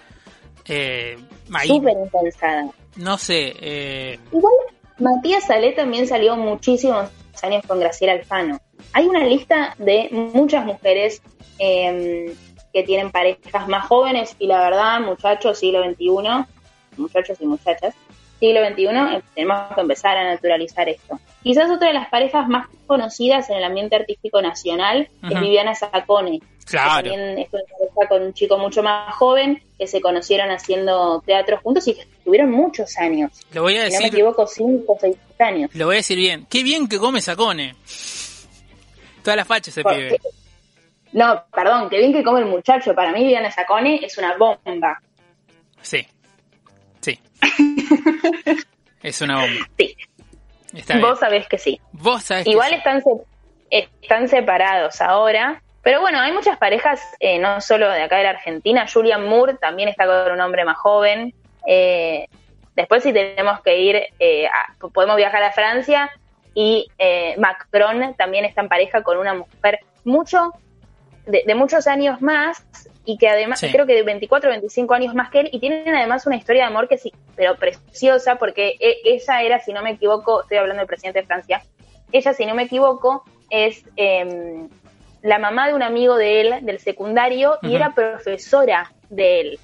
Eh, 0.69 1.17
Súper 1.65 1.97
impensada. 1.97 2.69
No 2.95 3.17
sé. 3.17 3.53
Eh... 3.59 4.19
Igual 4.31 4.53
Matías 4.99 5.45
Salé 5.45 5.71
también 5.71 6.07
salió 6.07 6.35
muchísimos 6.35 7.09
años 7.41 7.65
con 7.65 7.79
Graciela 7.79 8.13
Alfano. 8.13 8.59
Hay 8.93 9.07
una 9.07 9.25
lista 9.25 9.75
de 9.77 10.09
muchas 10.11 10.65
mujeres 10.65 11.21
em, 11.57 12.33
que 12.73 12.83
tienen 12.83 13.11
parejas 13.11 13.67
más 13.67 13.87
jóvenes 13.87 14.35
y 14.39 14.47
la 14.47 14.61
verdad, 14.61 14.99
muchachos, 14.99 15.59
siglo 15.59 15.83
XXI, 15.83 16.45
muchachos 16.97 17.37
y 17.39 17.45
muchachas, 17.45 17.95
siglo 18.39 18.59
XXI, 18.67 18.83
eh, 18.83 19.21
tenemos 19.35 19.73
que 19.73 19.81
empezar 19.81 20.17
a 20.17 20.25
naturalizar 20.25 20.89
esto. 20.89 21.19
Quizás 21.43 21.69
otra 21.69 21.87
de 21.87 21.93
las 21.93 22.09
parejas 22.09 22.47
más 22.47 22.67
conocidas 22.85 23.49
en 23.49 23.57
el 23.57 23.63
ambiente 23.63 23.95
artístico 23.95 24.41
nacional 24.41 25.09
es 25.23 25.39
Viviana 25.39 25.75
Sacone. 25.75 26.41
Claro. 26.69 27.09
también 27.09 27.39
es 27.39 27.49
con 28.07 28.21
un 28.21 28.33
chico 28.33 28.57
mucho 28.57 28.83
más 28.83 29.13
joven 29.15 29.61
que 29.77 29.87
se 29.87 30.01
conocieron 30.01 30.49
haciendo 30.51 31.21
teatro 31.25 31.59
juntos 31.61 31.87
y 31.87 31.95
que 31.95 32.01
estuvieron 32.01 32.51
muchos 32.51 32.97
años. 32.97 33.31
Lo 33.53 33.63
voy 33.63 33.77
a 33.77 33.83
decir. 33.83 33.99
no 33.99 34.03
me 34.03 34.07
equivoco, 34.07 34.47
cinco 34.47 34.93
o 34.93 34.97
seis 34.99 35.17
años. 35.39 35.71
Lo 35.73 35.85
voy 35.85 35.95
a 35.95 35.97
decir 35.97 36.17
bien. 36.17 36.45
Qué 36.49 36.63
bien 36.63 36.87
que 36.87 36.97
come 36.97 37.21
Sacone. 37.21 37.75
Todas 39.23 39.37
las 39.37 39.47
fachas 39.47 39.73
se 39.73 39.83
pide. 39.83 40.19
No, 41.11 41.43
perdón, 41.51 41.89
qué 41.89 41.97
bien 41.97 42.13
que 42.13 42.23
come 42.23 42.41
el 42.41 42.45
muchacho. 42.45 42.93
Para 42.93 43.11
mí, 43.11 43.23
Viviana 43.23 43.51
Sacone 43.51 43.99
es 44.03 44.17
una 44.17 44.37
bomba. 44.37 45.01
Sí. 45.81 46.05
Sí. 47.01 47.19
es 49.03 49.21
una 49.21 49.41
bomba. 49.41 49.67
Sí. 49.77 49.95
Vos 51.01 51.19
sabés 51.19 51.47
que 51.47 51.57
sí. 51.57 51.79
Vos 51.93 52.23
sabés 52.23 52.45
Igual 52.47 52.69
que 52.69 52.75
están, 52.77 53.03
están 53.71 54.27
separados 54.27 55.01
ahora, 55.01 55.61
pero 55.81 56.01
bueno, 56.01 56.19
hay 56.19 56.31
muchas 56.31 56.57
parejas, 56.57 57.01
eh, 57.19 57.39
no 57.39 57.61
solo 57.61 57.89
de 57.89 58.01
acá 58.01 58.17
de 58.17 58.23
la 58.23 58.31
Argentina. 58.31 58.85
Julian 58.91 59.25
Moore 59.25 59.55
también 59.55 59.89
está 59.89 60.05
con 60.05 60.33
un 60.33 60.41
hombre 60.41 60.65
más 60.65 60.77
joven. 60.77 61.33
Eh, 61.65 62.27
después, 62.75 63.03
si 63.03 63.13
tenemos 63.13 63.61
que 63.61 63.77
ir, 63.79 64.01
eh, 64.19 64.47
podemos 64.93 65.15
viajar 65.15 65.41
a 65.43 65.51
Francia. 65.51 66.09
Y 66.53 66.87
Macron 67.37 68.15
también 68.15 68.43
está 68.43 68.61
en 68.61 68.67
pareja 68.67 69.01
con 69.03 69.17
una 69.17 69.33
mujer 69.33 69.79
mucho 70.03 70.51
de, 71.25 71.55
muchos 71.55 71.87
años 71.87 72.21
más 72.21 72.65
y 73.05 73.17
que 73.17 73.29
además, 73.29 73.61
creo 73.71 73.85
que 73.85 73.95
de 73.95 74.03
24 74.03 74.49
o 74.49 74.51
25 74.51 74.93
años 74.93 75.15
más 75.15 75.31
que 75.31 75.41
él, 75.41 75.49
y 75.51 75.59
tienen 75.59 75.95
además 75.95 76.27
una 76.27 76.35
historia 76.35 76.63
de 76.63 76.67
amor 76.67 76.87
que 76.87 76.97
sí, 76.97 77.11
pero 77.35 77.55
preciosa, 77.55 78.35
porque 78.35 78.75
e, 78.79 78.97
ella 79.03 79.41
era, 79.41 79.59
si 79.59 79.73
no 79.73 79.81
me 79.81 79.91
equivoco, 79.91 80.41
estoy 80.41 80.57
hablando 80.57 80.81
del 80.81 80.87
presidente 80.87 81.21
de 81.21 81.25
Francia, 81.25 81.63
ella, 82.11 82.33
si 82.33 82.45
no 82.45 82.53
me 82.53 82.63
equivoco, 82.63 83.23
es 83.49 83.83
em, 83.95 84.69
la 85.21 85.39
mamá 85.39 85.67
de 85.67 85.73
un 85.73 85.83
amigo 85.83 86.15
de 86.15 86.41
él, 86.41 86.65
del 86.65 86.79
secundario, 86.79 87.57
y 87.61 87.75
era 87.75 87.93
profesora 87.93 88.91
de 89.09 89.41
él. 89.41 89.59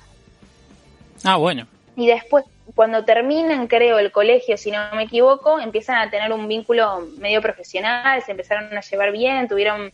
Ah, 1.24 1.38
bueno. 1.38 1.68
y 1.96 2.08
después 2.08 2.46
cuando 2.74 3.06
terminan, 3.06 3.68
creo, 3.68 4.00
el 4.00 4.12
colegio, 4.12 4.58
si 4.58 4.72
no 4.72 4.80
me 4.96 5.04
equivoco, 5.04 5.60
empiezan 5.60 5.98
a 5.98 6.10
tener 6.10 6.34
un 6.34 6.48
vínculo 6.48 7.08
medio 7.18 7.42
profesional, 7.42 8.22
se 8.24 8.32
empezaron 8.32 8.76
a 8.76 8.82
llevar 8.82 9.12
bien, 9.12 9.48
tuvieron 9.48 9.94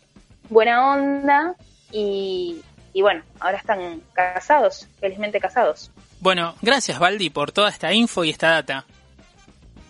buena 0.50 0.94
onda 0.94 1.56
y, 1.92 2.62
y 2.94 3.02
bueno, 3.02 3.24
ahora 3.40 3.58
están 3.58 4.02
casados, 4.14 4.88
felizmente 5.00 5.40
casados. 5.40 5.92
Bueno, 6.20 6.56
gracias 6.62 6.98
Valdi 6.98 7.30
por 7.30 7.52
toda 7.52 7.70
esta 7.70 7.92
info 7.94 8.24
y 8.24 8.30
esta 8.30 8.52
data. 8.52 8.86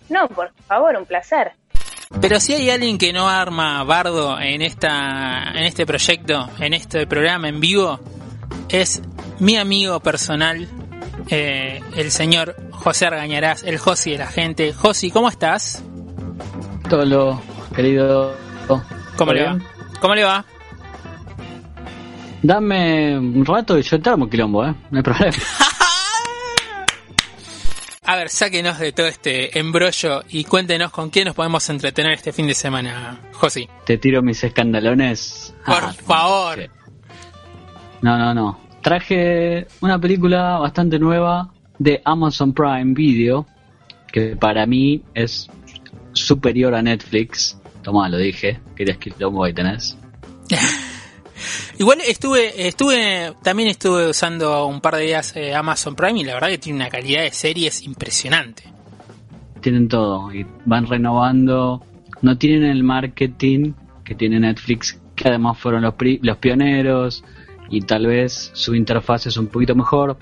No, 0.10 0.28
por 0.28 0.51
favor, 0.68 0.96
un 0.98 1.06
placer. 1.06 1.54
Pero 2.20 2.39
si 2.39 2.53
hay 2.53 2.70
alguien 2.70 2.98
que 2.98 3.13
no 3.13 3.30
arma 3.30 3.84
bardo 3.84 4.39
en 4.39 4.62
esta 4.62 5.51
en 5.53 5.63
este 5.63 5.86
proyecto, 5.86 6.50
en 6.60 6.74
este 6.74 7.08
programa 7.08 7.48
en 7.48 7.60
vivo, 7.60 8.00
es 8.70 9.01
mi 9.39 9.58
amigo 9.58 10.00
personal, 10.01 10.68
eh, 11.30 11.82
el 11.96 12.12
señor 12.12 12.56
José 12.72 13.06
Argañarás, 13.08 13.63
el 13.63 13.77
Josi 13.77 14.12
de 14.12 14.18
la 14.20 14.27
gente. 14.27 14.74
Josi, 14.74 15.12
¿cómo 15.12 15.30
estás? 15.30 15.84
Todo 16.89 17.06
querido. 17.75 18.36
¿Cómo 19.15 19.34
le 19.34 19.44
va? 19.44 19.58
¿Cómo 20.00 20.15
le 20.15 20.24
va? 20.24 20.46
Dame 22.44 23.18
un 23.18 23.46
rato 23.46 23.77
y 23.77 23.84
yo 23.84 24.01
te 24.01 24.10
armo 24.10 24.30
quilombo, 24.30 24.65
¿eh? 24.65 24.74
No 24.89 24.98
hay 24.98 25.03
problema. 25.03 25.38
A 28.12 28.18
ver, 28.18 28.27
sáquenos 28.27 28.77
de 28.77 28.91
todo 28.91 29.08
este 29.08 29.58
embrollo 29.58 30.22
y 30.27 30.44
cuéntenos 30.44 30.91
con 30.91 31.10
quién 31.10 31.27
nos 31.27 31.34
podemos 31.34 31.70
entretener 31.70 32.12
este 32.12 32.34
fin 32.34 32.46
de 32.46 32.53
semana, 32.53 33.22
Josi. 33.32 33.70
Te 33.86 33.98
tiro 33.98 34.22
mis 34.22 34.44
escandalones. 34.44 35.56
Por 35.65 35.75
ah, 35.82 35.94
favor. 35.94 36.70
No, 38.01 38.18
no, 38.18 38.34
no. 38.34 38.60
Traje 38.82 39.65
una 39.80 39.98
película 39.98 40.58
bastante 40.58 41.00
nueva 41.00 41.53
de 41.80 42.01
Amazon 42.03 42.51
Prime 42.51 42.94
Video, 42.94 43.48
que 44.12 44.36
para 44.36 44.65
mí 44.65 45.01
es 45.13 45.48
superior 46.12 46.75
a 46.75 46.82
Netflix. 46.82 47.58
Toma, 47.82 48.10
lo 48.10 48.18
dije. 48.18 48.60
Querías 48.75 48.98
que 48.98 49.13
lo 49.20 49.41
ahí 49.41 49.53
tenés. 49.53 49.98
Igual 51.80 52.00
estuve, 52.08 52.68
estuve, 52.68 53.34
también 53.42 53.70
estuve 53.70 54.10
usando 54.10 54.66
un 54.68 54.82
par 54.82 54.96
de 54.96 55.04
días 55.04 55.36
eh, 55.36 55.56
Amazon 55.56 55.96
Prime 55.96 56.20
y 56.20 56.24
la 56.24 56.34
verdad 56.36 56.50
que 56.50 56.58
tiene 56.58 56.78
una 56.78 56.90
calidad 56.90 57.24
de 57.24 57.32
series 57.32 57.84
impresionante. 57.84 58.64
Tienen 59.62 59.88
todo 59.88 60.34
y 60.34 60.46
van 60.66 60.88
renovando. 60.88 61.84
No 62.22 62.38
tienen 62.38 62.64
el 62.64 62.84
marketing 62.84 63.74
que 64.04 64.16
tiene 64.16 64.40
Netflix, 64.40 65.00
que 65.16 65.30
además 65.30 65.58
fueron 65.58 65.82
los, 65.82 65.94
los 66.22 66.38
pioneros 66.38 67.24
y 67.70 67.82
tal 67.82 68.08
vez 68.08 68.52
su 68.54 68.76
interfaz 68.76 69.28
es 69.28 69.38
un 69.38 69.48
poquito 69.48 69.76
mejor, 69.76 70.18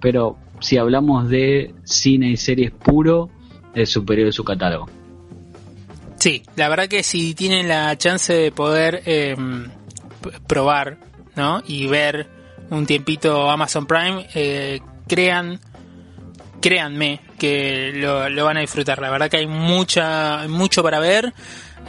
pero 0.00 0.38
si 0.60 0.78
hablamos 0.78 1.28
de 1.28 1.74
cine 1.84 2.30
y 2.30 2.36
series 2.36 2.70
puro, 2.70 3.28
es 3.74 3.90
superior 3.90 4.28
a 4.28 4.32
su 4.32 4.44
catálogo. 4.44 4.88
Sí, 6.16 6.42
la 6.56 6.68
verdad 6.68 6.88
que 6.88 7.02
si 7.02 7.34
tienen 7.34 7.68
la 7.68 7.98
chance 7.98 8.32
de 8.32 8.52
poder 8.52 9.02
eh, 9.04 9.36
probar, 10.46 10.98
¿no? 11.36 11.62
Y 11.66 11.86
ver 11.86 12.28
un 12.70 12.86
tiempito 12.86 13.50
Amazon 13.50 13.86
Prime, 13.86 14.26
eh, 14.34 14.80
crean, 15.06 15.60
créanme 16.60 17.20
que 17.38 17.92
lo, 17.94 18.44
van 18.44 18.56
a 18.56 18.60
disfrutar. 18.60 19.00
La 19.00 19.10
verdad 19.10 19.30
que 19.30 19.38
hay 19.38 19.46
mucha, 19.46 20.46
mucho 20.48 20.82
para 20.82 20.98
ver. 20.98 21.32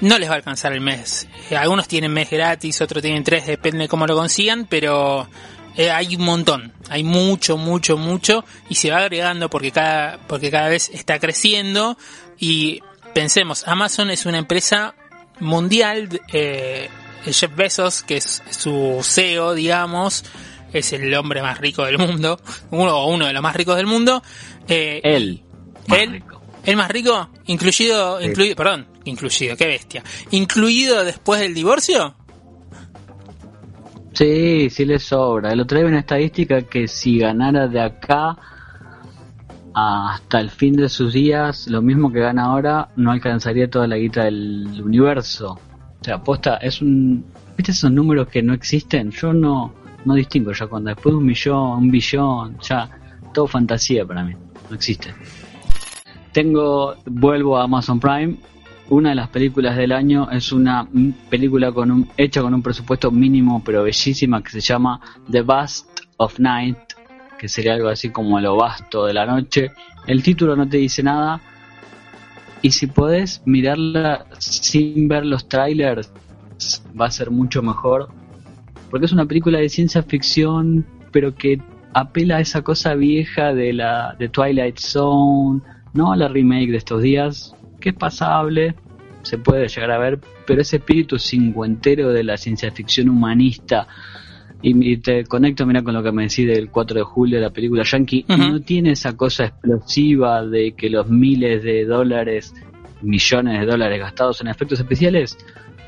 No 0.02 0.20
les 0.20 0.28
va 0.28 0.34
a 0.34 0.38
alcanzar 0.38 0.74
el 0.74 0.82
mes. 0.82 1.28
Eh, 1.50 1.56
algunos 1.56 1.88
tienen 1.88 2.12
mes 2.12 2.30
gratis, 2.30 2.82
otros 2.82 3.02
tienen 3.02 3.24
tres, 3.24 3.48
depende 3.48 3.84
de 3.84 3.88
cómo 3.88 4.06
lo 4.06 4.16
consigan, 4.16 4.68
pero 4.70 5.30
eh, 5.78 5.90
hay 5.90 6.16
un 6.18 6.24
montón, 6.24 6.74
hay 6.90 7.04
mucho, 7.04 7.58
mucho, 7.58 7.98
mucho 7.98 8.44
y 8.70 8.76
se 8.76 8.92
va 8.92 8.98
agregando 8.98 9.50
porque 9.50 9.72
cada, 9.72 10.18
porque 10.28 10.52
cada 10.52 10.68
vez 10.68 10.90
está 10.90 11.20
creciendo 11.20 11.98
y 12.38 12.82
pensemos, 13.14 13.66
Amazon 13.68 14.10
es 14.10 14.26
una 14.26 14.38
empresa 14.38 14.96
mundial 15.40 16.10
Jeff 17.34 17.56
Bezos, 17.56 18.04
que 18.04 18.18
es 18.18 18.44
su 18.50 19.00
CEO, 19.04 19.54
digamos, 19.54 20.24
es 20.74 20.94
el 20.94 21.14
hombre 21.14 21.42
más 21.42 21.60
rico 21.60 21.84
del 21.86 21.98
mundo, 21.98 22.40
uno 22.72 22.98
o 22.98 23.14
uno 23.14 23.28
de 23.28 23.34
los 23.34 23.42
más 23.42 23.56
ricos 23.56 23.78
del 23.78 23.88
mundo. 23.88 24.22
Eh, 24.68 25.02
él. 25.04 25.44
Él. 25.88 26.24
¿El 26.64 26.78
más 26.78 26.90
rico? 26.90 27.30
Incluido, 27.46 28.20
incluido, 28.22 28.56
perdón, 28.56 28.88
incluido, 29.06 29.56
qué 29.56 29.68
bestia. 29.68 30.04
¿Incluido 30.32 31.04
después 31.04 31.40
del 31.40 31.54
divorcio? 31.54 32.16
Sí, 34.14 34.70
sí 34.70 34.86
le 34.86 34.98
sobra. 34.98 35.52
El 35.52 35.62
otro 35.62 35.78
día 35.78 35.88
una 35.88 36.00
estadística 36.00 36.62
que 36.64 36.88
si 36.88 37.20
ganara 37.20 37.68
de 37.68 37.82
acá 37.82 38.36
hasta 39.76 40.40
el 40.40 40.50
fin 40.50 40.74
de 40.76 40.88
sus 40.88 41.14
días, 41.14 41.68
lo 41.68 41.82
mismo 41.82 42.12
que 42.12 42.22
gana 42.22 42.46
ahora, 42.46 42.90
no 42.96 43.12
alcanzaría 43.12 43.70
toda 43.70 43.88
la 43.88 43.98
guita 43.98 44.24
del 44.24 44.82
universo. 44.82 45.60
O 46.06 46.08
sea, 46.08 46.16
aposta, 46.18 46.58
es 46.58 46.84
un... 46.84 47.26
¿Viste 47.58 47.72
esos 47.72 47.92
números 47.92 48.28
que 48.28 48.44
no 48.44 48.54
existen? 48.54 49.10
Yo 49.10 49.34
no, 49.34 49.74
no 50.06 50.14
distingo 50.14 50.52
ya 50.52 50.68
cuando 50.68 50.90
después 50.92 51.14
de 51.14 51.18
un 51.18 51.26
millón, 51.26 51.80
un 51.80 51.90
billón, 51.90 52.60
ya 52.62 52.88
todo 53.34 53.48
fantasía 53.48 54.06
para 54.06 54.24
mí, 54.24 54.36
no 54.70 54.76
existe. 54.76 55.16
Tengo, 56.32 56.94
vuelvo 57.08 57.58
a 57.58 57.64
Amazon 57.64 58.00
Prime, 58.00 58.36
una 58.90 59.10
de 59.10 59.16
las 59.16 59.30
películas 59.30 59.76
del 59.78 59.94
año 59.94 60.30
es 60.30 60.52
una 60.52 60.88
película 61.28 61.72
con 61.72 61.90
un, 61.90 62.08
hecha 62.18 62.44
con 62.44 62.54
un 62.54 62.62
presupuesto 62.62 63.10
mínimo 63.10 63.64
pero 63.66 63.82
bellísima 63.82 64.44
que 64.44 64.52
se 64.52 64.60
llama 64.60 65.02
The 65.32 65.42
Bust 65.42 65.90
of 66.18 66.38
Night, 66.38 66.78
que 67.40 67.50
sería 67.50 67.74
algo 67.74 67.90
así 67.90 68.12
como 68.12 68.40
lo 68.40 68.58
vasto 68.58 69.08
de 69.08 69.14
la 69.16 69.26
noche. 69.26 69.72
El 70.06 70.22
título 70.22 70.56
no 70.56 70.70
te 70.70 70.78
dice 70.78 71.02
nada, 71.02 71.42
y 72.66 72.72
si 72.72 72.88
podés 72.88 73.44
mirarla 73.46 74.26
sin 74.40 75.08
ver 75.08 75.24
los 75.24 75.48
trailers, 75.48 76.12
va 77.00 77.06
a 77.06 77.12
ser 77.12 77.30
mucho 77.30 77.62
mejor. 77.62 78.10
Porque 78.90 79.06
es 79.06 79.12
una 79.12 79.28
película 79.28 79.60
de 79.60 79.70
ciencia 79.70 80.02
ficción, 80.02 80.84
pero 81.12 81.36
que 81.36 81.62
apela 81.94 82.38
a 82.38 82.40
esa 82.40 82.64
cosa 82.64 82.96
vieja 82.96 83.54
de 83.54 83.72
la 83.72 84.16
de 84.18 84.30
Twilight 84.30 84.80
Zone, 84.80 85.62
no 85.94 86.12
a 86.12 86.16
la 86.16 86.28
remake 86.28 86.72
de 86.72 86.78
estos 86.78 87.04
días, 87.04 87.56
que 87.80 87.90
es 87.90 87.96
pasable, 87.96 88.74
se 89.22 89.38
puede 89.38 89.68
llegar 89.68 89.92
a 89.92 90.00
ver, 90.00 90.20
pero 90.48 90.62
ese 90.64 90.78
espíritu 90.78 91.20
cincuentero 91.20 92.10
de 92.14 92.24
la 92.24 92.36
ciencia 92.36 92.72
ficción 92.72 93.10
humanista 93.10 93.88
y, 94.62 94.98
te 94.98 95.26
conecto, 95.26 95.66
mira, 95.66 95.84
con 95.84 95.94
lo 95.94 96.02
que 96.02 96.12
me 96.12 96.24
decís 96.24 96.48
del 96.48 96.70
4 96.70 96.98
de 96.98 97.04
julio 97.04 97.36
de 97.38 97.44
la 97.44 97.52
película 97.52 97.84
Yankee, 97.84 98.26
no 98.28 98.62
tiene 98.62 98.92
esa 98.92 99.16
cosa 99.16 99.46
explosiva 99.46 100.44
de 100.46 100.72
que 100.72 100.90
los 100.90 101.08
miles 101.08 101.64
de 101.64 101.86
dólares, 101.86 102.54
millones 103.02 103.60
de 103.60 103.66
dólares 103.66 104.00
gastados 104.00 104.42
en 104.42 104.48
efectos 104.48 104.80
especiales, 104.80 105.38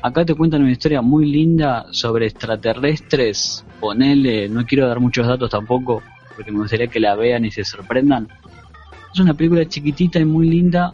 acá 0.02 0.24
te 0.24 0.34
cuentan 0.34 0.62
una 0.62 0.70
historia 0.70 1.02
muy 1.02 1.26
linda 1.26 1.86
sobre 1.90 2.26
extraterrestres, 2.26 3.64
ponele, 3.80 4.48
no 4.48 4.64
quiero 4.64 4.86
dar 4.86 5.00
muchos 5.00 5.26
datos 5.26 5.50
tampoco, 5.50 6.02
porque 6.36 6.52
me 6.52 6.58
gustaría 6.58 6.86
que 6.86 7.00
la 7.00 7.16
vean 7.16 7.44
y 7.44 7.50
se 7.50 7.64
sorprendan. 7.64 8.28
Es 9.12 9.18
una 9.18 9.34
película 9.34 9.66
chiquitita 9.66 10.20
y 10.20 10.24
muy 10.24 10.48
linda 10.48 10.92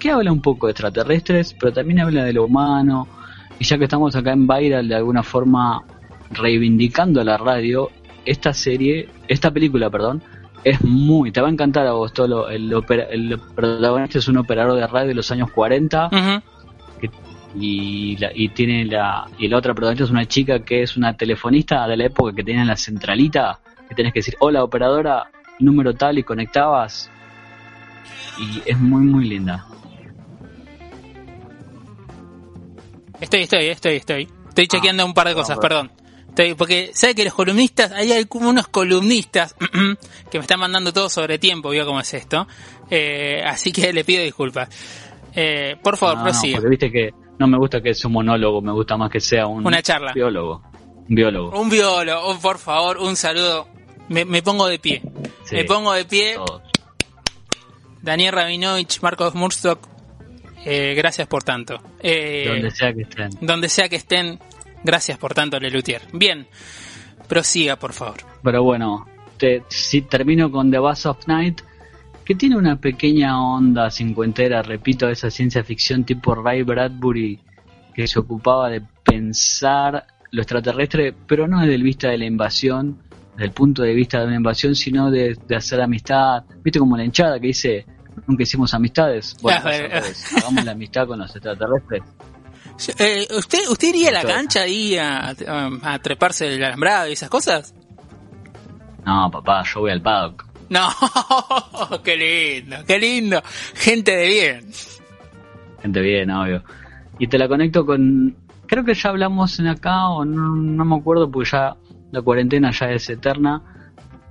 que 0.00 0.10
habla 0.10 0.32
un 0.32 0.40
poco 0.40 0.66
de 0.66 0.72
extraterrestres, 0.72 1.54
pero 1.60 1.72
también 1.72 2.00
habla 2.00 2.24
de 2.24 2.32
lo 2.32 2.46
humano. 2.46 3.06
Y 3.58 3.64
ya 3.64 3.78
que 3.78 3.84
estamos 3.84 4.16
acá 4.16 4.32
en 4.32 4.48
Viral, 4.48 4.88
de 4.88 4.94
alguna 4.94 5.22
forma 5.22 5.84
reivindicando 6.30 7.20
a 7.20 7.24
la 7.24 7.36
radio, 7.36 7.90
esta 8.24 8.52
serie, 8.52 9.08
esta 9.28 9.50
película, 9.50 9.90
perdón, 9.90 10.22
es 10.64 10.82
muy, 10.82 11.32
te 11.32 11.40
va 11.40 11.48
a 11.48 11.50
encantar 11.50 11.86
a 11.86 11.92
vos, 11.92 12.12
todo 12.12 12.48
el, 12.48 12.72
el, 12.72 13.40
protagonista 13.54 14.18
es 14.18 14.28
un 14.28 14.38
operador 14.38 14.78
de 14.78 14.86
radio 14.86 15.08
de 15.08 15.14
los 15.14 15.30
años 15.30 15.50
40 15.52 16.10
y, 17.54 18.16
la, 18.18 18.30
y 18.34 18.48
tiene 18.50 18.84
la 18.84 19.26
y 19.38 19.48
la 19.48 19.56
otra 19.56 19.74
protagonista 19.74 20.04
es 20.04 20.10
una 20.10 20.26
chica 20.26 20.60
que 20.60 20.82
es 20.82 20.96
una 20.96 21.16
telefonista 21.16 21.86
de 21.88 21.96
la 21.96 22.04
época 22.04 22.34
que 22.34 22.44
tenía 22.44 22.64
la 22.64 22.76
centralita, 22.76 23.60
que 23.88 23.94
tenés 23.94 24.12
que 24.12 24.20
decir, 24.20 24.36
hola 24.38 24.62
operadora, 24.62 25.30
número 25.58 25.94
tal 25.94 26.18
y 26.18 26.22
conectabas 26.22 27.10
y 28.38 28.62
es 28.66 28.78
muy 28.78 29.02
muy 29.02 29.28
linda. 29.28 29.66
Estoy, 33.20 33.42
estoy, 33.42 33.66
estoy, 33.66 33.96
estoy. 33.96 34.28
Estoy 34.48 34.66
chequeando 34.66 35.04
un 35.04 35.14
par 35.14 35.28
de 35.28 35.34
cosas, 35.34 35.58
perdón 35.58 35.90
porque 36.56 36.90
sabe 36.94 37.14
que 37.14 37.24
los 37.24 37.34
columnistas, 37.34 37.92
hay 37.92 38.24
como 38.26 38.48
unos 38.48 38.68
columnistas 38.68 39.54
que 40.30 40.38
me 40.38 40.42
están 40.42 40.60
mandando 40.60 40.92
todo 40.92 41.08
sobre 41.08 41.38
tiempo, 41.38 41.70
vio 41.70 41.84
cómo 41.84 42.00
es 42.00 42.14
esto. 42.14 42.46
Eh, 42.90 43.42
así 43.44 43.72
que 43.72 43.92
le 43.92 44.04
pido 44.04 44.22
disculpas. 44.22 44.68
Eh, 45.34 45.76
por 45.82 45.96
favor, 45.96 46.18
no, 46.18 46.24
prosiga. 46.24 46.56
porque 46.56 46.70
viste 46.70 46.90
que 46.90 47.10
no 47.38 47.46
me 47.46 47.56
gusta 47.56 47.80
que 47.80 47.94
sea 47.94 48.08
un 48.08 48.14
monólogo, 48.14 48.60
me 48.60 48.72
gusta 48.72 48.96
más 48.96 49.10
que 49.10 49.20
sea 49.20 49.46
un 49.46 49.66
Una 49.66 49.82
charla. 49.82 50.12
biólogo. 50.12 50.62
Un 51.08 51.14
biólogo. 51.14 51.60
Un 51.60 51.70
biólogo, 51.70 52.38
por 52.40 52.58
favor, 52.58 52.98
un 52.98 53.16
saludo. 53.16 53.68
Me, 54.08 54.42
pongo 54.42 54.66
de 54.66 54.78
pie. 54.78 55.02
me 55.52 55.64
pongo 55.64 55.92
de 55.92 56.04
pie. 56.04 56.36
Daniel 58.02 58.32
Rabinovich, 58.32 59.00
Marcos 59.02 59.34
Murstock, 59.34 59.86
eh, 60.64 60.94
gracias 60.96 61.28
por 61.28 61.44
tanto. 61.44 61.76
donde 62.02 62.70
sea 62.72 62.92
que 62.92 63.02
estén. 63.02 63.30
Donde 63.40 63.68
sea 63.68 63.88
que 63.88 63.96
estén, 63.96 64.40
Gracias 64.82 65.18
por 65.18 65.34
tanto, 65.34 65.58
Lelutier. 65.58 66.02
Bien, 66.12 66.46
prosiga, 67.28 67.76
por 67.76 67.92
favor. 67.92 68.20
Pero 68.42 68.62
bueno, 68.62 69.06
te, 69.36 69.64
si 69.68 70.02
termino 70.02 70.50
con 70.50 70.70
The 70.70 70.78
Bass 70.78 71.06
of 71.06 71.26
Night, 71.26 71.60
que 72.24 72.34
tiene 72.34 72.56
una 72.56 72.76
pequeña 72.76 73.42
onda 73.42 73.90
cincuentera, 73.90 74.62
repito, 74.62 75.08
esa 75.08 75.30
ciencia 75.30 75.64
ficción 75.64 76.04
tipo 76.04 76.34
Ray 76.34 76.62
Bradbury, 76.62 77.40
que 77.94 78.06
se 78.06 78.18
ocupaba 78.18 78.68
de 78.70 78.82
pensar 79.04 80.06
lo 80.30 80.42
extraterrestre, 80.42 81.14
pero 81.26 81.48
no 81.48 81.60
desde 81.60 81.74
el 81.74 81.82
vista 81.82 82.08
de 82.08 82.18
la 82.18 82.26
invasión, 82.26 82.98
desde 83.32 83.44
el 83.46 83.52
punto 83.52 83.82
de 83.82 83.94
vista 83.94 84.20
de 84.20 84.26
una 84.26 84.36
invasión, 84.36 84.74
sino 84.74 85.10
de, 85.10 85.36
hacer 85.56 85.80
amistad. 85.80 86.44
¿Viste 86.62 86.78
como 86.78 86.96
la 86.96 87.04
hinchada 87.04 87.40
que 87.40 87.48
dice, 87.48 87.84
nunca 88.26 88.44
hicimos 88.44 88.72
amistades? 88.74 89.36
Bueno, 89.42 89.60
hagamos 90.36 90.64
la 90.64 90.72
amistad 90.72 91.06
con 91.06 91.18
los 91.18 91.34
extraterrestres. 91.34 92.02
Eh, 92.98 93.28
¿usted, 93.36 93.68
¿Usted 93.68 93.88
iría 93.88 94.08
a 94.08 94.12
la 94.12 94.24
cancha 94.24 94.62
ahí 94.62 94.96
a, 94.96 95.34
a, 95.82 95.98
treparse 95.98 96.54
el 96.54 96.64
alambrado 96.64 97.08
y 97.08 97.12
esas 97.12 97.28
cosas? 97.28 97.74
No, 99.04 99.30
papá, 99.30 99.62
yo 99.64 99.80
voy 99.80 99.90
al 99.90 100.00
paddock. 100.00 100.46
No, 100.70 100.88
qué 102.04 102.16
lindo, 102.16 102.76
qué 102.86 102.98
lindo. 102.98 103.42
Gente 103.74 104.16
de 104.16 104.26
bien. 104.26 104.70
Gente 105.82 106.00
bien, 106.00 106.30
obvio. 106.30 106.62
Y 107.18 107.26
te 107.26 107.38
la 107.38 107.48
conecto 107.48 107.84
con... 107.84 108.36
Creo 108.66 108.84
que 108.84 108.94
ya 108.94 109.10
hablamos 109.10 109.58
en 109.58 109.66
acá, 109.66 110.08
o 110.08 110.24
no, 110.24 110.54
no 110.54 110.84
me 110.84 110.96
acuerdo, 110.96 111.30
porque 111.30 111.50
ya 111.50 111.76
la 112.12 112.22
cuarentena 112.22 112.70
ya 112.70 112.90
es 112.92 113.10
eterna, 113.10 113.62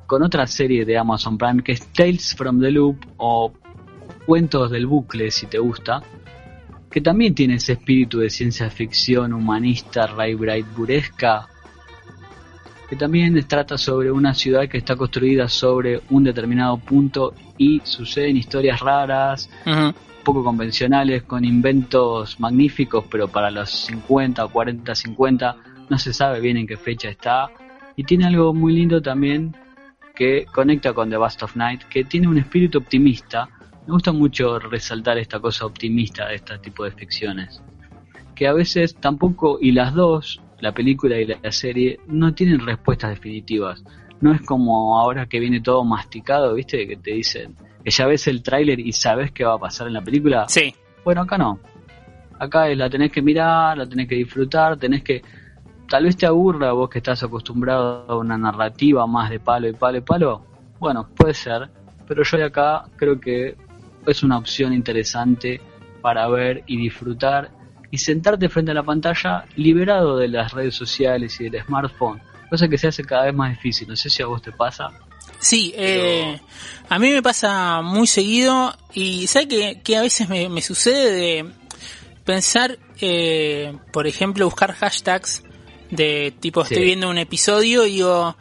con 0.08 0.24
otra 0.24 0.48
serie 0.48 0.86
de 0.86 0.98
Amazon 0.98 1.38
Prime 1.38 1.62
que 1.62 1.74
es 1.74 1.86
Tales 1.92 2.36
from 2.36 2.62
the 2.62 2.72
Loop 2.72 2.98
o 3.18 3.54
Cuentos 4.26 4.72
del 4.72 4.88
Bucle, 4.88 5.30
si 5.30 5.46
te 5.48 5.60
gusta 5.60 6.02
que 6.90 7.02
también 7.02 7.36
tiene 7.36 7.56
ese 7.56 7.74
espíritu 7.74 8.20
de 8.20 8.30
ciencia 8.30 8.70
ficción 8.70 9.34
humanista, 9.34 10.08
Ray 10.08 10.34
buresca, 10.36 11.48
que 12.90 12.96
también 12.96 13.40
trata 13.48 13.78
sobre 13.78 14.12
una 14.12 14.34
ciudad 14.34 14.68
que 14.68 14.80
está 14.80 14.96
construida 14.96 15.48
sobre 15.48 16.02
un 16.10 16.24
determinado 16.24 16.78
punto 16.78 17.36
y 17.58 17.82
suceden 17.84 18.38
historias 18.38 18.80
raras, 18.80 19.48
poco 20.24 20.44
convencionales, 20.44 21.24
con 21.24 21.46
inventos 21.46 22.40
magníficos, 22.40 23.06
pero 23.10 23.28
para 23.28 23.52
los 23.52 23.70
50 23.70 24.44
o 24.44 24.50
40, 24.50 24.96
50 24.96 25.56
no 25.90 25.98
se 26.00 26.14
sabe 26.14 26.40
bien 26.40 26.58
en 26.58 26.66
qué 26.66 26.78
fecha 26.78 27.10
está. 27.10 27.50
Y 27.96 28.04
tiene 28.04 28.26
algo 28.26 28.54
muy 28.54 28.74
lindo 28.74 29.02
también 29.02 29.56
que 30.16 30.46
conecta 30.52 30.94
con 30.94 31.10
The 31.10 31.18
Bust 31.18 31.44
of 31.44 31.56
Night, 31.56 31.84
que 31.84 32.04
tiene 32.06 32.28
un 32.28 32.40
espíritu 32.40 32.80
optimista, 32.80 33.50
me 33.90 33.94
gusta 33.94 34.12
mucho 34.12 34.60
resaltar 34.60 35.18
esta 35.18 35.40
cosa 35.40 35.66
optimista 35.66 36.28
de 36.28 36.36
este 36.36 36.60
tipo 36.60 36.84
de 36.84 36.92
ficciones. 36.92 37.60
Que 38.36 38.48
a 38.48 38.54
veces 38.54 38.96
tampoco, 38.96 39.58
y 39.60 39.72
las 39.72 39.96
dos, 39.96 40.40
la 40.60 40.74
película 40.74 41.18
y 41.18 41.26
la 41.26 41.52
serie, 41.52 42.00
no 42.06 42.36
tienen 42.36 42.60
respuestas 42.60 43.10
definitivas. 43.10 43.84
No 44.22 44.32
es 44.32 44.44
como 44.44 45.00
ahora 45.00 45.26
que 45.26 45.40
viene 45.40 45.60
todo 45.60 45.84
masticado, 45.84 46.54
¿viste? 46.54 46.88
Que 46.88 46.98
te 46.98 47.14
dicen 47.14 47.56
que 47.84 47.90
ya 47.90 48.06
ves 48.06 48.28
el 48.28 48.44
tráiler 48.44 48.80
y 48.80 48.92
sabes 48.92 49.32
qué 49.32 49.44
va 49.44 49.56
a 49.56 49.58
pasar 49.58 49.88
en 49.88 49.94
la 49.94 50.02
película. 50.02 50.48
Sí. 50.48 50.72
Bueno, 51.04 51.22
acá 51.22 51.40
no. 51.40 51.60
Acá 52.38 52.68
la 52.68 52.92
tenés 52.92 53.12
que 53.12 53.24
mirar, 53.24 53.76
la 53.76 53.90
tenés 53.90 54.08
que 54.08 54.16
disfrutar, 54.16 54.78
tenés 54.78 55.04
que... 55.04 55.24
Tal 55.90 56.04
vez 56.04 56.16
te 56.16 56.28
aburra 56.28 56.74
vos 56.74 56.92
que 56.92 57.00
estás 57.00 57.24
acostumbrado 57.24 58.06
a 58.08 58.16
una 58.18 58.38
narrativa 58.38 59.08
más 59.08 59.32
de 59.32 59.40
palo 59.40 59.68
y 59.68 59.74
palo 59.74 59.98
y 59.98 60.02
palo. 60.02 60.46
Bueno, 60.78 61.10
puede 61.16 61.34
ser. 61.34 61.72
Pero 62.08 62.22
yo 62.24 62.38
de 62.38 62.44
acá 62.44 62.84
creo 62.96 63.20
que 63.20 63.56
es 64.10 64.24
una 64.24 64.38
opción 64.38 64.74
interesante 64.74 65.62
para 66.02 66.28
ver 66.28 66.64
y 66.68 66.78
disfrutar 66.78 67.52
y 67.92 67.98
sentarte 67.98 68.50
frente 68.50 68.72
a 68.72 68.74
la 68.74 68.84
pantalla 68.84 69.46
liberado 69.56 70.18
de 70.18 70.28
las 70.28 70.52
redes 70.54 70.76
sociales 70.76 71.40
y 71.40 71.50
del 71.50 71.64
smartphone, 71.64 72.22
cosa 72.50 72.68
que 72.68 72.78
se 72.78 72.88
hace 72.88 73.04
cada 73.04 73.26
vez 73.26 73.34
más 73.34 73.52
difícil. 73.52 73.88
No 73.88 73.96
sé 73.96 74.10
si 74.10 74.22
a 74.22 74.28
vos 74.28 74.42
te 74.42 74.52
pasa. 74.52 74.92
Sí, 75.40 75.74
eh, 75.76 76.40
a 76.90 77.00
mí 77.00 77.10
me 77.12 77.22
pasa 77.22 77.82
muy 77.82 78.08
seguido 78.08 78.76
y 78.94 79.28
¿sabes 79.28 79.48
que, 79.48 79.82
que 79.82 79.98
a 79.98 80.02
veces 80.02 80.28
me, 80.30 80.62
sucede 80.62 81.12
de 81.12 81.52
pensar, 82.26 82.78
eh, 83.00 83.74
por 83.92 84.06
ejemplo, 84.06 84.46
buscar 84.46 84.74
hashtags 84.74 85.44
de 85.90 86.34
tipo 86.40 86.62
estoy 86.62 86.84
viendo 86.84 87.10
un 87.10 87.18
episodio 87.18 87.86
y 87.86 87.94
digo, 87.94 88.36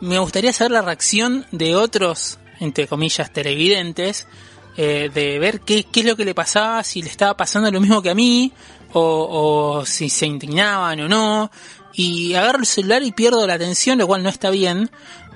me 0.00 0.18
gustaría 0.18 0.52
saber 0.52 0.70
la 0.70 0.82
reacción 0.82 1.44
de 1.50 1.74
otros, 1.74 2.38
entre 2.60 2.86
comillas, 2.86 3.32
televidentes 3.32 4.26
eh, 4.76 5.10
de 5.12 5.38
ver 5.38 5.60
qué, 5.60 5.84
qué 5.84 6.00
es 6.00 6.06
lo 6.06 6.16
que 6.16 6.24
le 6.24 6.34
pasaba, 6.34 6.82
si 6.82 7.02
le 7.02 7.08
estaba 7.08 7.36
pasando 7.36 7.70
lo 7.70 7.80
mismo 7.80 8.02
que 8.02 8.10
a 8.10 8.14
mí, 8.14 8.52
o, 8.92 9.78
o 9.80 9.86
si 9.86 10.08
se 10.08 10.26
indignaban 10.26 11.00
o 11.00 11.08
no. 11.08 11.50
Y 11.92 12.34
agarro 12.34 12.58
el 12.58 12.66
celular 12.66 13.02
y 13.02 13.12
pierdo 13.12 13.46
la 13.46 13.54
atención, 13.54 13.98
lo 13.98 14.06
cual 14.06 14.22
no 14.22 14.28
está 14.28 14.50
bien. 14.50 14.90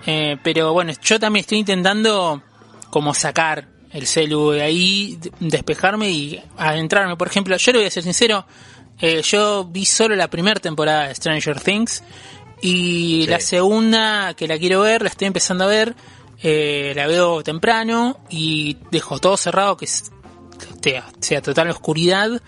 Eh, 0.06 0.36
pero 0.42 0.72
bueno, 0.72 0.92
yo 1.02 1.20
también 1.20 1.42
estoy 1.42 1.58
intentando 1.58 2.42
como 2.90 3.14
sacar 3.14 3.68
el 3.92 4.06
celu 4.06 4.50
de 4.50 4.62
ahí, 4.62 5.18
despejarme 5.40 6.10
y 6.10 6.42
adentrarme. 6.56 7.16
Por 7.16 7.28
ejemplo, 7.28 7.56
yo 7.56 7.72
le 7.72 7.78
voy 7.78 7.86
a 7.86 7.90
ser 7.90 8.02
sincero, 8.02 8.46
eh, 9.00 9.22
yo 9.22 9.64
vi 9.64 9.84
solo 9.84 10.16
la 10.16 10.28
primera 10.28 10.60
temporada 10.60 11.08
de 11.08 11.14
Stranger 11.14 11.60
Things 11.60 12.02
y 12.60 13.26
la 13.28 13.40
segunda 13.40 14.34
que 14.34 14.48
la 14.48 14.58
quiero 14.58 14.80
ver, 14.80 15.02
la 15.02 15.08
estoy 15.08 15.26
empezando 15.26 15.64
a 15.64 15.68
ver 15.68 15.94
eh, 16.42 16.92
la 16.94 17.06
veo 17.06 17.42
temprano 17.42 18.18
y 18.30 18.78
dejo 18.90 19.18
todo 19.18 19.36
cerrado, 19.36 19.76
que 19.76 19.86
sea, 19.86 21.42
total 21.42 21.70
oscuridad, 21.70 22.40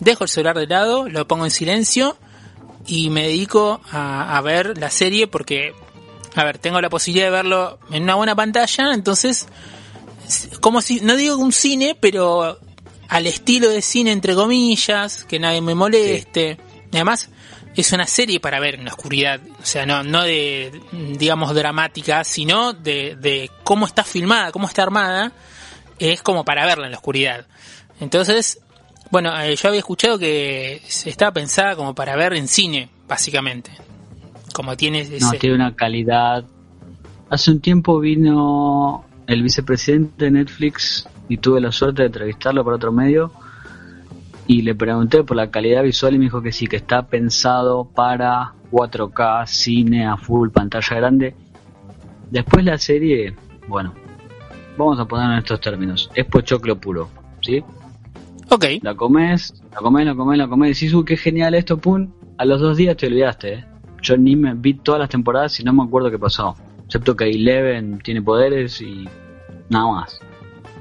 dejo 0.00 0.24
el 0.24 0.30
celular 0.30 0.58
de 0.58 0.66
lado, 0.66 1.08
lo 1.08 1.26
pongo 1.28 1.44
en 1.44 1.50
silencio 1.50 2.16
y 2.86 3.10
me 3.10 3.22
dedico 3.28 3.80
a, 3.90 4.40
ver 4.42 4.78
la 4.78 4.90
serie 4.90 5.26
porque, 5.26 5.74
a 6.34 6.44
ver, 6.44 6.58
tengo 6.58 6.80
la 6.80 6.90
posibilidad 6.90 7.26
de 7.26 7.32
verlo 7.32 7.78
en 7.90 8.02
una 8.04 8.16
buena 8.16 8.34
pantalla, 8.34 8.92
entonces, 8.92 9.46
como 10.60 10.80
si, 10.80 11.00
no 11.00 11.16
digo 11.16 11.36
un 11.36 11.52
cine, 11.52 11.96
pero 11.98 12.58
al 13.08 13.26
estilo 13.26 13.68
de 13.68 13.82
cine 13.82 14.12
entre 14.12 14.34
comillas, 14.34 15.24
que 15.24 15.38
nadie 15.38 15.60
me 15.60 15.74
moleste. 15.74 16.58
Y 16.92 16.96
además, 16.96 17.30
es 17.76 17.92
una 17.92 18.06
serie 18.06 18.40
para 18.40 18.58
ver 18.58 18.76
en 18.76 18.84
la 18.84 18.92
oscuridad, 18.92 19.40
o 19.60 19.64
sea, 19.64 19.84
no, 19.84 20.02
no 20.02 20.22
de, 20.22 20.80
digamos, 21.18 21.54
dramática, 21.54 22.24
sino 22.24 22.72
de, 22.72 23.16
de 23.16 23.50
cómo 23.64 23.86
está 23.86 24.02
filmada, 24.02 24.50
cómo 24.50 24.66
está 24.66 24.82
armada, 24.82 25.32
es 25.98 26.22
como 26.22 26.44
para 26.44 26.64
verla 26.64 26.86
en 26.86 26.92
la 26.92 26.98
oscuridad. 26.98 27.46
Entonces, 28.00 28.60
bueno, 29.10 29.38
eh, 29.40 29.54
yo 29.56 29.68
había 29.68 29.80
escuchado 29.80 30.18
que 30.18 30.80
estaba 31.04 31.32
pensada 31.32 31.76
como 31.76 31.94
para 31.94 32.16
ver 32.16 32.34
en 32.34 32.48
cine, 32.48 32.88
básicamente. 33.06 33.70
Como 34.54 34.76
tiene 34.76 35.00
ese... 35.00 35.20
No, 35.20 35.32
tiene 35.32 35.56
una 35.56 35.74
calidad. 35.74 36.44
Hace 37.28 37.50
un 37.50 37.60
tiempo 37.60 38.00
vino 38.00 39.04
el 39.26 39.42
vicepresidente 39.42 40.24
de 40.24 40.30
Netflix 40.30 41.06
y 41.28 41.38
tuve 41.38 41.60
la 41.60 41.72
suerte 41.72 42.02
de 42.02 42.06
entrevistarlo 42.06 42.64
por 42.64 42.72
otro 42.72 42.92
medio 42.92 43.32
y 44.46 44.62
le 44.62 44.74
pregunté 44.74 45.24
por 45.24 45.36
la 45.36 45.50
calidad 45.50 45.82
visual 45.82 46.14
y 46.14 46.18
me 46.18 46.24
dijo 46.26 46.42
que 46.42 46.52
sí, 46.52 46.66
que 46.66 46.76
está 46.76 47.06
pensado 47.06 47.84
para 47.84 48.54
4K, 48.70 49.46
cine 49.46 50.06
a 50.06 50.16
full, 50.16 50.50
pantalla 50.50 50.96
grande. 50.96 51.34
Después 52.30 52.64
la 52.64 52.78
serie, 52.78 53.34
bueno, 53.66 53.94
vamos 54.76 55.00
a 55.00 55.04
poner 55.04 55.30
en 55.32 55.38
estos 55.38 55.60
términos, 55.60 56.10
es 56.14 56.24
pochoclo 56.26 56.78
puro, 56.78 57.08
¿sí? 57.40 57.62
Ok. 58.48 58.64
La 58.82 58.94
comes, 58.94 59.62
la 59.72 59.78
comes, 59.78 60.06
la 60.06 60.14
comes, 60.14 60.38
la 60.38 60.48
comes, 60.48 60.78
decís, 60.78 60.94
uy, 60.94 61.04
qué 61.04 61.16
genial 61.16 61.54
esto, 61.54 61.78
pum, 61.78 62.12
a 62.38 62.44
los 62.44 62.60
dos 62.60 62.76
días 62.76 62.96
te 62.96 63.06
olvidaste, 63.06 63.54
¿eh? 63.54 63.64
Yo 64.02 64.16
ni 64.16 64.36
me 64.36 64.54
vi 64.54 64.74
todas 64.74 65.00
las 65.00 65.08
temporadas 65.08 65.58
y 65.58 65.64
no 65.64 65.72
me 65.72 65.82
acuerdo 65.82 66.10
qué 66.10 66.18
pasó. 66.18 66.54
Excepto 66.84 67.16
que 67.16 67.28
Eleven 67.28 67.98
tiene 67.98 68.22
poderes 68.22 68.80
y 68.80 69.08
nada 69.68 69.90
más. 69.90 70.20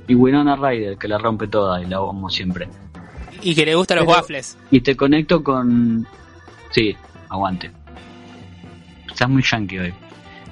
Y 0.08 0.14
Winona 0.14 0.56
Ryder, 0.56 0.98
que 0.98 1.08
la 1.08 1.18
rompe 1.18 1.48
toda 1.48 1.82
y 1.82 1.88
la 1.88 2.00
vamos 2.00 2.36
siempre. 2.36 2.68
Y 3.46 3.54
que 3.54 3.64
le 3.64 3.76
gustan 3.76 4.00
los 4.00 4.08
waffles. 4.08 4.58
Y 4.72 4.82
te 4.82 4.96
conecto 4.96 5.44
con. 5.44 6.06
Sí, 6.72 6.98
aguante. 7.30 7.72
Estás 9.08 9.30
muy 9.30 9.44
yankee 9.44 9.78
hoy. 9.78 9.94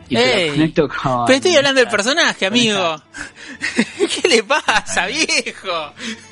Y 0.09 0.15
te 0.15 0.49
conecto 0.51 0.87
con... 0.87 1.25
Pero 1.25 1.37
estoy 1.37 1.55
hablando 1.55 1.81
del 1.81 1.89
personaje, 1.89 2.45
amigo. 2.45 2.95
¿Qué 4.21 4.27
le 4.27 4.43
pasa, 4.43 5.07
viejo? 5.07 5.91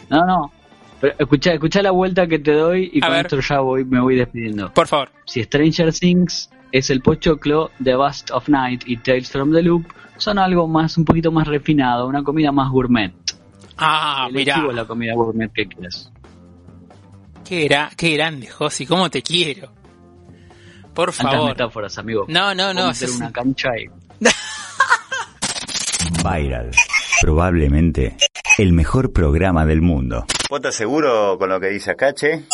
No, 0.10 0.26
no. 0.26 0.52
Pero 1.00 1.16
escucha, 1.18 1.54
escucha 1.54 1.82
la 1.82 1.90
vuelta 1.90 2.28
que 2.28 2.38
te 2.38 2.52
doy 2.52 2.92
y 2.94 3.02
con 3.02 3.16
esto 3.16 3.40
ya 3.40 3.60
voy, 3.60 3.84
me 3.84 4.00
voy 4.00 4.18
despidiendo. 4.18 4.72
Por 4.72 4.88
favor. 4.88 5.10
Si 5.26 5.44
Stranger 5.44 5.92
Things 5.92 6.52
es 6.72 6.92
el 6.92 7.02
pochoclo, 7.02 7.72
The 7.84 7.96
Bust 7.96 8.30
of 8.30 8.48
Night 8.50 8.84
y 8.86 8.98
Tales 8.98 9.32
from 9.32 9.52
the 9.52 9.64
Loop 9.64 9.86
son 10.18 10.38
algo 10.38 10.68
más, 10.68 10.96
un 11.00 11.06
poquito 11.06 11.32
más 11.32 11.48
refinado, 11.48 12.06
una 12.06 12.22
comida 12.24 12.52
más 12.52 12.70
gourmet. 12.70 13.12
Ah, 13.78 14.30
mira. 14.32 14.62
la 14.72 14.86
comida 14.86 15.16
gourmet 15.16 15.52
que 15.52 15.66
quieras. 15.66 16.12
Qué, 17.52 17.68
qué 17.98 18.12
grande, 18.12 18.48
Josi, 18.48 18.86
cómo 18.86 19.10
te 19.10 19.22
quiero. 19.22 19.74
Por 20.94 21.12
favor. 21.12 21.50
metáforas, 21.50 21.98
amigo. 21.98 22.24
No, 22.30 22.56
no, 22.56 22.74
no. 22.74 22.86
Hacer 22.86 23.10
una 23.10 23.30
cancha 23.30 23.72
y... 23.78 23.90
Viral. 26.24 26.72
Probablemente 27.20 28.16
el 28.58 28.72
mejor 28.72 29.12
programa 29.12 29.66
del 29.66 29.82
mundo. 29.82 30.26
¿Vos 30.50 30.60
estás 30.60 30.76
seguro 30.76 31.38
con 31.38 31.50
lo 31.50 31.60
que 31.60 31.68
dice 31.68 31.92
Acache? 31.92 32.46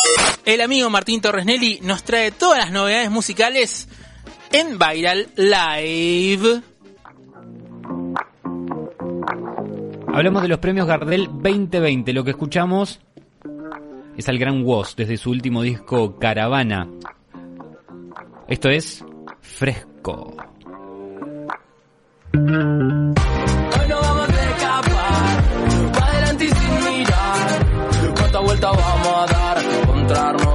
El 0.44 0.60
amigo 0.62 0.90
Martín 0.90 1.20
Torres 1.20 1.46
Nelly 1.46 1.78
nos 1.84 2.02
trae 2.02 2.32
todas 2.32 2.58
las 2.58 2.72
novedades 2.72 3.08
musicales 3.08 3.86
en 4.50 4.80
Viral 4.80 5.28
Live. 5.36 6.60
Hablamos 10.12 10.42
de 10.42 10.48
los 10.48 10.58
premios 10.58 10.88
Gardel 10.88 11.26
2020. 11.26 12.12
Lo 12.12 12.24
que 12.24 12.32
escuchamos 12.32 12.98
es 14.18 14.28
al 14.28 14.38
gran 14.38 14.64
Woz 14.64 14.96
desde 14.96 15.16
su 15.16 15.30
último 15.30 15.62
disco 15.62 16.18
Caravana. 16.18 16.88
Esto 18.48 18.68
es 18.68 19.04
Fresco. 19.40 20.34
Vamos 28.60 29.32
a 29.32 29.54
pa' 30.08 30.47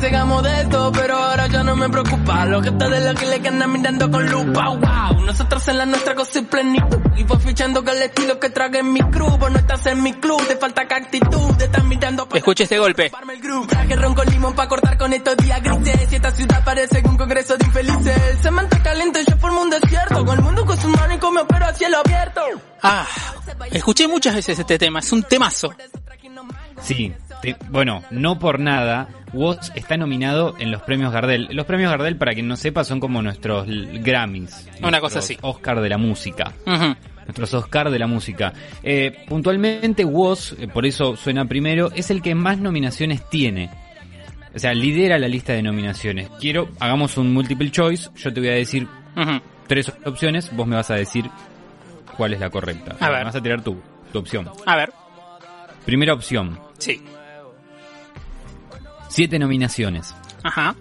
sigamos 0.00 0.42
de 0.42 0.60
esto, 0.62 0.92
pero 0.92 1.16
ahora 1.16 1.46
ya 1.46 1.62
no 1.62 1.76
me 1.76 1.88
preocupa. 1.88 2.44
Lo 2.46 2.60
que 2.60 2.68
está 2.68 2.88
de 2.88 3.12
lo 3.12 3.18
que 3.18 3.26
le 3.26 3.48
andan 3.48 3.72
mirando 3.72 4.10
con 4.10 4.28
lupa, 4.28 4.68
wow. 4.68 5.24
Nosotros 5.24 5.68
en 5.68 5.78
la 5.78 5.86
nuestra 5.86 6.14
cosa 6.14 6.38
y 6.38 6.42
plenitud. 6.42 6.98
Y 7.16 7.24
voy 7.24 7.38
fichando 7.38 7.84
con 7.84 7.96
el 7.96 8.02
estilo 8.02 8.38
que 8.38 8.50
trague 8.50 8.78
en 8.78 8.92
mi 8.92 9.00
club. 9.00 9.38
Vos 9.38 9.50
no 9.50 9.58
estás 9.58 9.86
en 9.86 10.02
mi 10.02 10.12
club, 10.14 10.40
te 10.46 10.56
falta 10.56 10.86
que 10.86 10.94
actitud. 10.94 11.54
Te 11.56 11.64
están 11.64 11.88
mirando 11.88 12.26
para 12.28 12.38
Escucha 12.38 12.64
este 12.64 12.78
golpe. 12.78 13.06
el. 13.06 13.66
Traje 13.68 13.96
ron 13.96 14.14
con 14.14 14.26
limón 14.28 14.54
para 14.54 14.68
cortar 14.68 14.96
con 14.98 15.12
estos 15.12 15.36
días 15.38 15.62
grises. 15.62 16.12
Y 16.12 16.14
esta 16.16 16.30
ciudad 16.30 16.64
parece 16.64 17.02
un 17.04 17.16
congreso 17.16 17.56
de 17.56 17.66
infelices. 17.66 18.38
Se 18.40 18.50
manta 18.50 18.82
caliente, 18.82 19.24
yo 19.28 19.36
formo 19.36 19.62
un 19.62 19.70
desierto. 19.70 20.24
Con 20.24 20.38
el 20.38 20.44
mundo 20.44 20.64
con 20.64 20.80
su 20.80 20.88
mano 20.88 21.14
y 21.14 21.18
con 21.18 21.34
mi 21.34 21.40
opero 21.40 21.66
a 21.66 21.74
cielo 21.74 21.98
abierto. 22.04 22.40
Ah, 22.82 23.06
escuché 23.70 24.06
muchas 24.06 24.34
veces 24.34 24.58
este 24.58 24.78
tema, 24.78 25.00
es 25.00 25.10
un 25.12 25.22
temazo. 25.24 25.74
Sí, 26.80 27.12
te- 27.42 27.56
bueno, 27.70 28.02
no 28.10 28.38
por 28.38 28.60
nada, 28.60 29.08
Woz 29.32 29.70
está 29.74 29.96
nominado 29.96 30.54
en 30.58 30.70
los 30.70 30.82
premios 30.82 31.12
Gardel. 31.12 31.48
Los 31.52 31.66
premios 31.66 31.90
Gardel, 31.90 32.16
para 32.16 32.32
quien 32.34 32.48
no 32.48 32.56
sepa, 32.56 32.84
son 32.84 33.00
como 33.00 33.20
nuestros 33.22 33.66
Grammys. 33.68 34.68
Una 34.82 35.00
cosa 35.00 35.18
así. 35.20 35.36
Oscar 35.42 35.80
de 35.80 35.88
la 35.88 35.98
música. 35.98 36.52
Nuestros 37.26 37.52
Oscar 37.54 37.90
de 37.90 37.98
la 37.98 38.06
música. 38.06 38.52
Eh, 38.82 39.24
puntualmente, 39.28 40.04
Woz, 40.04 40.52
eh, 40.58 40.66
por 40.68 40.86
eso 40.86 41.14
suena 41.16 41.44
primero, 41.44 41.90
es 41.94 42.10
el 42.10 42.22
que 42.22 42.34
más 42.34 42.58
nominaciones 42.58 43.28
tiene. 43.28 43.70
O 44.54 44.58
sea, 44.58 44.72
lidera 44.72 45.18
la 45.18 45.28
lista 45.28 45.52
de 45.52 45.62
nominaciones. 45.62 46.30
Quiero, 46.40 46.70
hagamos 46.80 47.18
un 47.18 47.32
multiple 47.34 47.70
choice. 47.70 48.08
Yo 48.16 48.32
te 48.32 48.40
voy 48.40 48.48
a 48.48 48.54
decir 48.54 48.88
tres 49.66 49.92
opciones, 50.06 50.50
vos 50.56 50.66
me 50.66 50.74
vas 50.76 50.90
a 50.90 50.94
decir 50.94 51.28
cuál 52.16 52.32
es 52.32 52.40
la 52.40 52.48
correcta. 52.48 52.96
A 52.98 53.10
ver. 53.10 53.18
Me 53.18 53.24
vas 53.24 53.36
a 53.36 53.42
tirar 53.42 53.62
tu, 53.62 53.76
tu 54.10 54.18
opción. 54.20 54.48
A 54.64 54.74
ver, 54.76 54.90
Primera 55.84 56.12
opción, 56.14 56.58
sí. 56.78 57.02
Siete 59.08 59.38
nominaciones. 59.38 60.14
Ajá, 60.42 60.74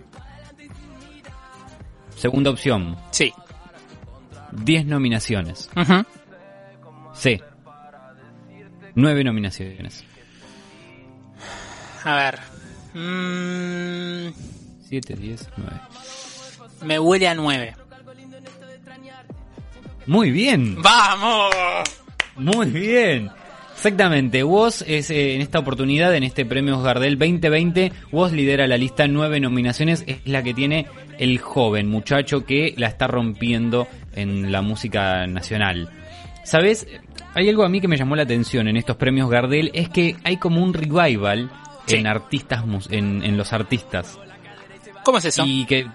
Segunda 2.15 2.49
opción, 2.49 2.97
sí. 3.11 3.31
10 4.51 4.85
nominaciones. 4.87 5.69
Ujú. 5.75 6.03
C. 7.13 7.43
9 8.95 9.23
nominaciones. 9.23 10.03
A 12.03 12.15
ver. 12.15 12.39
Mm, 12.95 14.33
7, 14.89 15.15
10, 15.15 15.49
9. 15.57 15.81
me 16.83 16.97
huele 16.97 17.27
a 17.27 17.35
9. 17.35 17.75
Muy 20.07 20.31
bien, 20.31 20.81
¡Vamos! 20.81 21.53
muy 22.37 22.65
bien. 22.67 23.29
Exactamente, 23.77 24.43
Woz 24.43 24.81
es 24.87 25.11
eh, 25.11 25.35
en 25.35 25.41
esta 25.41 25.59
oportunidad, 25.59 26.15
en 26.15 26.23
este 26.23 26.45
premio 26.45 26.81
Gardel 26.81 27.19
2020, 27.19 27.91
Woz 28.11 28.31
lidera 28.31 28.65
la 28.65 28.75
lista, 28.75 29.07
nueve 29.07 29.39
nominaciones, 29.39 30.03
es 30.07 30.17
la 30.25 30.41
que 30.41 30.55
tiene 30.55 30.87
el 31.19 31.37
joven 31.37 31.87
muchacho 31.87 32.43
que 32.43 32.73
la 32.75 32.87
está 32.87 33.05
rompiendo 33.05 33.87
en 34.15 34.51
la 34.51 34.63
música 34.63 35.27
nacional. 35.27 35.89
¿Sabes? 36.43 36.87
Hay 37.35 37.47
algo 37.49 37.63
a 37.63 37.69
mí 37.69 37.79
que 37.79 37.87
me 37.87 37.97
llamó 37.97 38.15
la 38.15 38.23
atención 38.23 38.67
en 38.67 38.77
estos 38.77 38.95
premios 38.95 39.29
Gardel, 39.29 39.69
es 39.75 39.89
que 39.89 40.15
hay 40.23 40.37
como 40.37 40.63
un 40.63 40.73
revival 40.73 41.51
Sí. 41.85 41.95
en 41.97 42.07
artistas, 42.07 42.63
en, 42.89 43.23
en 43.23 43.37
los 43.37 43.53
artistas. 43.53 44.19
¿Cómo 45.03 45.19
es 45.19 45.25
eso? 45.25 45.43
Y 45.45 45.65
que 45.65 45.87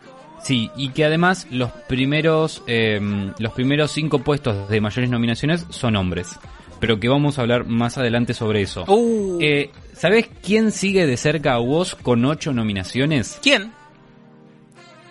sí, 0.43 0.71
y 0.77 0.89
que 0.91 1.05
además 1.05 1.47
los 1.51 1.71
primeros 1.71 2.63
eh, 2.67 2.99
los 3.39 3.53
primeros 3.53 3.91
cinco 3.91 4.21
puestos 4.21 4.71
de 4.71 4.81
mayores 4.81 5.11
nominaciones 5.11 5.67
son 5.69 5.97
hombres. 5.97 6.39
Pero 6.83 6.99
que 6.99 7.09
vamos 7.09 7.39
a 7.39 7.43
hablar 7.43 7.65
más 7.65 7.97
adelante 7.97 8.35
sobre 8.35 8.61
eso. 8.61 8.83
Uh, 8.89 9.39
Eh, 9.41 9.71
¿Sabes 9.93 10.29
quién 10.43 10.73
sigue 10.73 11.07
de 11.07 11.17
cerca 11.17 11.55
a 11.55 11.59
vos 11.59 11.95
con 11.95 12.25
ocho 12.25 12.53
nominaciones? 12.53 13.39
¿Quién? 13.41 13.71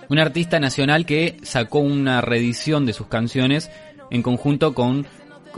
Un 0.09 0.19
artista 0.19 0.59
nacional 0.59 1.05
que 1.05 1.37
sacó 1.43 1.79
una 1.79 2.19
reedición 2.19 2.85
de 2.85 2.91
sus 2.91 3.07
canciones 3.07 3.71
en 4.09 4.21
conjunto 4.21 4.73
con 4.73 5.07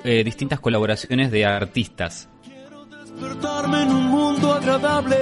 eh, 0.03 0.23
distintas 0.23 0.59
colaboraciones 0.59 1.31
de 1.31 1.47
artistas. 1.47 2.29
Despertarme 3.01 3.81
en 3.81 3.89
un 3.89 4.05
mundo 4.05 4.53
agradable. 4.53 5.17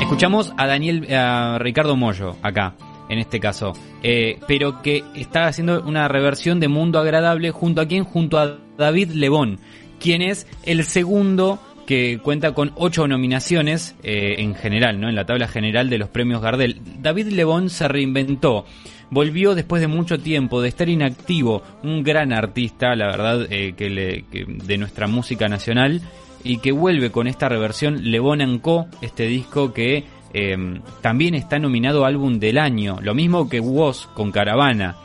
Escuchamos 0.00 0.52
a 0.56 0.66
Daniel, 0.66 1.06
a 1.14 1.58
Ricardo 1.60 1.94
Mollo 1.94 2.34
acá, 2.42 2.74
en 3.10 3.18
este 3.18 3.40
caso, 3.40 3.72
eh, 4.02 4.38
pero 4.46 4.80
que 4.80 5.04
está 5.14 5.46
haciendo 5.46 5.82
una 5.82 6.08
reversión 6.08 6.60
de 6.60 6.68
Mundo 6.68 6.98
Agradable 6.98 7.50
junto 7.50 7.80
a 7.80 7.86
quién, 7.86 8.04
junto 8.04 8.38
a 8.38 8.56
David 8.78 9.10
Lebón, 9.10 9.58
quien 9.98 10.22
es 10.22 10.46
el 10.64 10.84
segundo 10.84 11.58
que 11.86 12.20
cuenta 12.22 12.54
con 12.54 12.70
ocho 12.76 13.08
nominaciones 13.08 13.96
eh, 14.04 14.36
en 14.38 14.54
general, 14.54 15.00
¿no? 15.00 15.08
En 15.08 15.16
la 15.16 15.26
tabla 15.26 15.48
general 15.48 15.90
de 15.90 15.98
los 15.98 16.08
premios 16.08 16.40
Gardel. 16.40 16.80
David 17.00 17.32
Lebón 17.32 17.68
se 17.68 17.88
reinventó. 17.88 18.64
Volvió 19.10 19.56
después 19.56 19.82
de 19.82 19.88
mucho 19.88 20.20
tiempo 20.20 20.62
de 20.62 20.68
estar 20.68 20.88
inactivo, 20.88 21.64
un 21.82 22.04
gran 22.04 22.32
artista, 22.32 22.94
la 22.94 23.08
verdad, 23.08 23.46
eh, 23.50 23.74
que, 23.76 24.24
de 24.46 24.78
nuestra 24.78 25.08
música 25.08 25.48
nacional, 25.48 26.00
y 26.44 26.58
que 26.58 26.70
vuelve 26.70 27.10
con 27.10 27.26
esta 27.26 27.48
reversión 27.48 28.08
Lebon 28.10 28.60
Co, 28.60 28.86
este 29.02 29.26
disco 29.26 29.72
que 29.72 30.04
eh, 30.32 30.80
también 31.00 31.34
está 31.34 31.58
nominado 31.58 32.04
a 32.04 32.08
álbum 32.08 32.38
del 32.38 32.58
año, 32.58 32.98
lo 33.02 33.14
mismo 33.14 33.48
que 33.48 33.60
Woz 33.60 34.06
con 34.14 34.30
Caravana. 34.32 34.96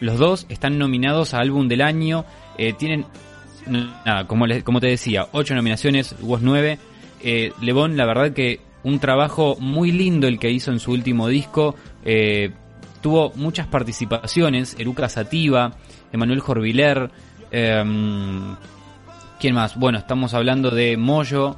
Los 0.00 0.18
dos 0.18 0.46
están 0.48 0.78
nominados 0.78 1.34
a 1.34 1.38
álbum 1.38 1.68
del 1.68 1.80
año, 1.82 2.24
eh, 2.58 2.72
tienen, 2.74 3.06
nada, 3.66 4.26
como, 4.26 4.46
le- 4.46 4.62
como 4.62 4.80
te 4.80 4.88
decía, 4.88 5.26
ocho 5.32 5.54
nominaciones, 5.54 6.14
Woz 6.20 6.42
nueve. 6.42 6.78
Eh, 7.22 7.52
Lebon, 7.62 7.96
la 7.96 8.04
verdad 8.04 8.32
que 8.32 8.60
un 8.82 8.98
trabajo 8.98 9.56
muy 9.58 9.92
lindo 9.92 10.28
el 10.28 10.38
que 10.38 10.50
hizo 10.50 10.70
en 10.72 10.78
su 10.80 10.92
último 10.92 11.28
disco. 11.28 11.74
eh, 12.04 12.50
tuvo 13.00 13.32
muchas 13.36 13.66
participaciones, 13.66 14.76
Eruca 14.78 15.08
Sativa, 15.10 15.72
Emanuel 16.12 16.40
Jorviler, 16.40 17.10
em, 17.50 18.56
¿quién 19.40 19.54
más? 19.54 19.76
Bueno, 19.76 19.98
estamos 19.98 20.32
hablando 20.34 20.70
de 20.70 20.96
Moyo, 20.96 21.56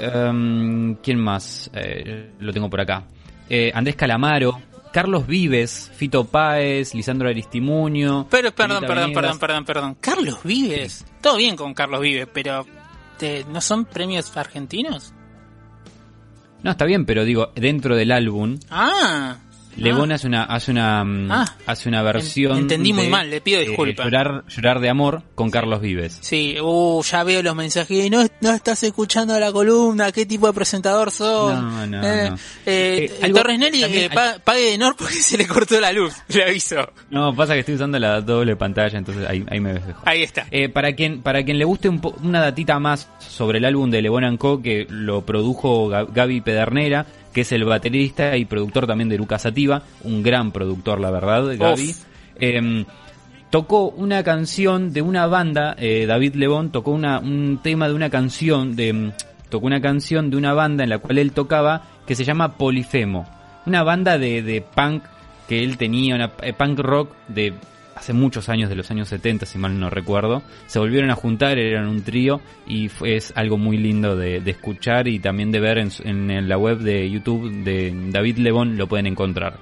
em, 0.00 0.94
¿quién 0.96 1.18
más? 1.18 1.70
Eh, 1.74 2.32
lo 2.40 2.52
tengo 2.52 2.68
por 2.70 2.80
acá. 2.80 3.04
Eh, 3.48 3.70
Andrés 3.74 3.96
Calamaro, 3.96 4.60
Carlos 4.92 5.26
Vives, 5.26 5.90
Fito 5.94 6.24
Páez, 6.24 6.94
Lisandro 6.94 7.28
Aristimuño. 7.28 8.26
Pero, 8.30 8.52
perdón, 8.52 8.84
perdón, 8.86 9.12
perdón, 9.12 9.38
perdón, 9.38 9.64
perdón. 9.64 9.96
Carlos 10.00 10.40
Vives. 10.44 11.04
Todo 11.20 11.36
bien 11.36 11.56
con 11.56 11.74
Carlos 11.74 12.00
Vives, 12.00 12.28
pero 12.32 12.66
¿te- 13.18 13.44
¿no 13.52 13.60
son 13.60 13.84
premios 13.84 14.36
argentinos? 14.36 15.12
No, 16.62 16.72
está 16.72 16.84
bien, 16.84 17.06
pero 17.06 17.24
digo, 17.24 17.52
dentro 17.54 17.96
del 17.96 18.12
álbum, 18.12 18.58
Ah. 18.70 19.36
Lebón 19.76 20.12
ah. 20.12 20.14
hace 20.16 20.26
una 20.26 20.44
hace 20.44 20.70
una 20.70 21.04
mm, 21.04 21.30
Ah. 21.30 21.44
hace 21.66 21.88
una 21.88 22.02
versión 22.02 22.58
entendí 22.58 22.92
muy 22.92 23.08
mal, 23.08 23.30
le 23.30 23.40
pido 23.40 23.60
eh, 23.60 23.66
disculpas. 23.68 24.04
llorar 24.06 24.44
llorar 24.48 24.80
de 24.80 24.88
amor 24.88 25.22
con 25.34 25.50
Carlos 25.50 25.80
Vives. 25.80 26.18
Sí, 26.20 26.56
uh, 26.60 27.02
ya 27.02 27.24
veo 27.24 27.42
los 27.42 27.54
mensajes. 27.54 28.10
No, 28.10 28.24
no 28.40 28.50
estás 28.52 28.82
escuchando 28.82 29.38
la 29.38 29.52
columna. 29.52 30.12
¿Qué 30.12 30.26
tipo 30.26 30.46
de 30.46 30.52
presentador 30.52 31.10
sos? 31.10 31.54
No, 31.54 31.86
no, 31.86 32.02
Eh, 32.06 32.30
no. 32.30 32.36
eh, 32.36 32.38
Eh, 32.66 33.18
algo- 33.22 33.38
Torres 33.38 33.58
Nelly 33.58 33.80
también 33.80 34.10
pa- 34.12 34.36
pague 34.42 34.72
de 34.72 34.78
Nor 34.78 34.96
porque 34.96 35.14
se 35.22 35.38
le 35.38 35.46
cortó 35.46 35.80
la 35.80 35.92
luz. 35.92 36.14
Le 36.28 36.44
aviso. 36.44 36.90
No, 37.10 37.34
pasa 37.34 37.54
que 37.54 37.60
estoy 37.60 37.76
usando 37.76 37.98
la 37.98 38.20
doble 38.20 38.56
pantalla, 38.56 38.98
entonces 38.98 39.26
ahí, 39.28 39.44
ahí 39.50 39.60
me 39.60 39.74
dejo. 39.74 39.94
Ahí 40.04 40.22
está. 40.22 40.46
Para 40.72 40.94
quien 40.94 41.22
para 41.22 41.44
quien 41.44 41.58
le 41.58 41.64
guste 41.64 41.88
un 41.88 42.00
po- 42.00 42.14
una 42.22 42.40
datita 42.40 42.78
más 42.78 43.08
sobre 43.18 43.58
el 43.58 43.64
álbum 43.64 43.90
de 43.90 44.02
Lebon 44.02 44.36
Co 44.36 44.60
que 44.62 44.86
lo 44.90 45.24
produjo 45.24 45.88
Ga- 45.88 46.06
Gaby 46.12 46.40
Pedernera, 46.40 47.06
que 47.32 47.42
es 47.42 47.52
el 47.52 47.64
baterista 47.64 48.36
y 48.36 48.44
productor 48.44 48.86
también 48.86 49.08
de 49.08 49.18
Lucas 49.18 49.42
Sativa, 49.42 49.82
un 50.04 50.22
gran 50.22 50.52
productor 50.52 51.00
la 51.00 51.10
verdad, 51.10 51.56
Gaby. 51.56 51.94
Em, 52.36 52.84
tocó 53.50 53.88
una 53.88 54.22
canción 54.22 54.92
de 54.92 55.02
una 55.02 55.26
banda, 55.26 55.74
eh, 55.78 56.06
David 56.06 56.34
Lebón 56.36 56.70
tocó 56.70 56.92
una, 56.92 57.18
un 57.18 57.60
tema 57.62 57.88
de 57.88 57.94
una 57.94 58.10
canción 58.10 58.76
de 58.76 58.92
mm, 58.92 59.12
tocó 59.48 59.66
una 59.66 59.80
canción 59.80 60.30
de 60.30 60.36
una 60.36 60.54
banda 60.54 60.84
en 60.84 60.90
la 60.90 60.98
cual 60.98 61.18
él 61.18 61.32
tocaba 61.32 61.82
que 62.06 62.14
se 62.14 62.24
llama 62.24 62.56
Polifemo, 62.56 63.28
una 63.66 63.82
banda 63.82 64.16
de, 64.16 64.42
de 64.42 64.62
punk 64.62 65.02
que 65.48 65.62
él 65.62 65.76
tenía, 65.76 66.14
una 66.14 66.32
eh, 66.42 66.52
punk 66.52 66.78
rock 66.78 67.12
de 67.28 67.52
hace 68.00 68.14
muchos 68.14 68.48
años, 68.48 68.70
de 68.70 68.76
los 68.76 68.90
años 68.90 69.08
70, 69.08 69.44
si 69.44 69.58
mal 69.58 69.78
no 69.78 69.90
recuerdo. 69.90 70.42
Se 70.66 70.78
volvieron 70.78 71.10
a 71.10 71.14
juntar, 71.14 71.58
eran 71.58 71.86
un 71.86 72.02
trío 72.02 72.40
y 72.66 72.88
fue, 72.88 73.16
es 73.16 73.30
algo 73.36 73.58
muy 73.58 73.76
lindo 73.76 74.16
de, 74.16 74.38
escuchar 74.46 75.06
y 75.06 75.18
también 75.18 75.52
de 75.52 75.60
ver 75.60 75.78
en, 75.78 76.48
la 76.48 76.56
web 76.56 76.78
de 76.78 77.08
YouTube 77.10 77.62
de 77.62 77.94
David 78.10 78.38
Lebón, 78.38 78.78
lo 78.78 78.86
pueden 78.86 79.06
encontrar. 79.06 79.58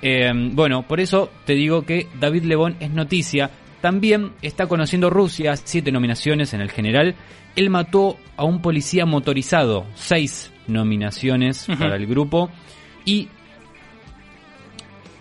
Eh, 0.00 0.32
bueno, 0.52 0.88
por 0.88 0.98
eso 0.98 1.30
te 1.44 1.52
digo 1.54 1.82
que 1.82 2.08
David 2.18 2.44
Lebón 2.44 2.76
es 2.80 2.90
noticia. 2.90 3.50
También 3.82 4.32
está 4.40 4.66
conociendo 4.66 5.10
Rusia, 5.10 5.54
siete 5.56 5.92
nominaciones 5.92 6.54
en 6.54 6.62
el 6.62 6.70
general. 6.70 7.14
Él 7.54 7.68
mató 7.68 8.16
a 8.38 8.44
un 8.44 8.62
policía 8.62 9.04
motorizado, 9.04 9.84
seis 9.94 10.50
nominaciones 10.66 11.66
para 11.78 11.96
el 11.96 12.06
grupo. 12.06 12.48
Y 13.04 13.28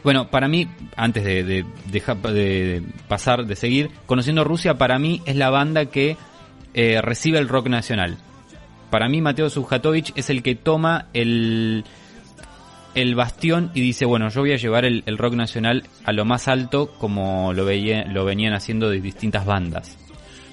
bueno, 0.03 0.29
para 0.29 0.47
mí, 0.47 0.67
antes 0.95 1.23
de, 1.23 1.65
dejar 1.85 2.17
de 2.17 2.83
pasar, 3.07 3.45
de 3.45 3.55
seguir, 3.55 3.89
conociendo 4.05 4.43
Rusia, 4.43 4.77
para 4.77 4.99
mí 4.99 5.21
es 5.25 5.35
la 5.35 5.49
banda 5.49 5.85
que 5.85 6.17
eh, 6.73 7.01
recibe 7.01 7.39
el 7.39 7.47
rock 7.47 7.67
nacional. 7.67 8.17
Para 8.89 9.07
mí, 9.07 9.21
Mateo 9.21 9.49
Subjatovich 9.49 10.11
es 10.15 10.29
el 10.29 10.43
que 10.43 10.55
toma 10.55 11.07
el, 11.13 11.85
el 12.95 13.15
bastión 13.15 13.71
y 13.73 13.81
dice, 13.81 14.05
bueno, 14.05 14.29
yo 14.29 14.41
voy 14.41 14.53
a 14.53 14.57
llevar 14.57 14.85
el, 14.85 15.17
rock 15.17 15.33
nacional 15.33 15.83
a 16.03 16.11
lo 16.11 16.25
más 16.25 16.47
alto 16.47 16.91
como 16.97 17.53
lo, 17.53 17.65
veía, 17.65 18.05
lo 18.05 18.25
venían 18.25 18.53
haciendo 18.53 18.89
de 18.89 19.01
distintas 19.01 19.45
bandas. 19.45 19.97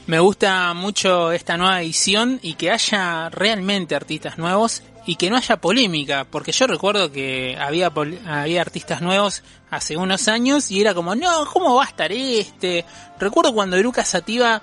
Me 0.06 0.18
gusta 0.18 0.72
mucho 0.74 1.32
esta 1.32 1.56
nueva 1.56 1.82
edición 1.82 2.40
y 2.42 2.54
que 2.54 2.70
haya 2.70 3.28
realmente 3.28 3.94
artistas 3.94 4.38
nuevos 4.38 4.82
y 5.06 5.16
que 5.16 5.30
no 5.30 5.36
haya 5.36 5.56
polémica, 5.56 6.26
porque 6.30 6.52
yo 6.52 6.66
recuerdo 6.66 7.10
que 7.10 7.56
había, 7.58 7.92
había 8.26 8.60
artistas 8.60 9.00
nuevos 9.00 9.42
hace 9.70 9.96
unos 9.96 10.28
años 10.28 10.70
y 10.70 10.80
era 10.80 10.94
como, 10.94 11.14
no, 11.14 11.46
¿cómo 11.46 11.76
va 11.76 11.84
a 11.84 11.88
estar 11.88 12.12
este? 12.12 12.84
Recuerdo 13.18 13.54
cuando 13.54 13.76
Eruca 13.76 14.04
Sativa 14.04 14.60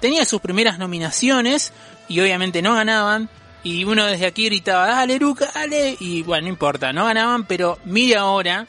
tenía 0.00 0.24
sus 0.24 0.40
primeras 0.40 0.78
nominaciones 0.78 1.72
y 2.08 2.20
obviamente 2.20 2.62
no 2.62 2.74
ganaban. 2.74 3.28
Y 3.62 3.84
uno 3.84 4.06
desde 4.06 4.26
aquí 4.26 4.46
gritaba, 4.46 4.86
dale 4.86 5.16
Eruca, 5.16 5.50
dale. 5.54 5.96
Y 6.00 6.22
bueno, 6.22 6.44
no 6.44 6.48
importa, 6.48 6.92
no 6.92 7.04
ganaban, 7.04 7.44
pero 7.44 7.78
mire 7.84 8.16
ahora, 8.16 8.66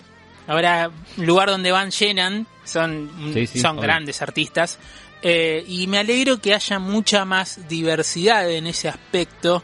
ahora 0.48 0.92
lugar 1.16 1.50
donde 1.50 1.72
van 1.72 1.92
llenan, 1.92 2.46
son, 2.66 3.10
son 3.56 3.78
grandes 3.78 4.22
artistas. 4.22 4.80
Eh, 5.22 5.64
y 5.68 5.88
me 5.88 6.00
alegro 6.00 6.42
que 6.42 6.54
haya 6.54 6.80
mucha 6.80 7.26
más 7.26 7.70
diversidad 7.70 8.50
en 8.50 8.68
ese 8.68 8.90
aspecto 8.90 9.64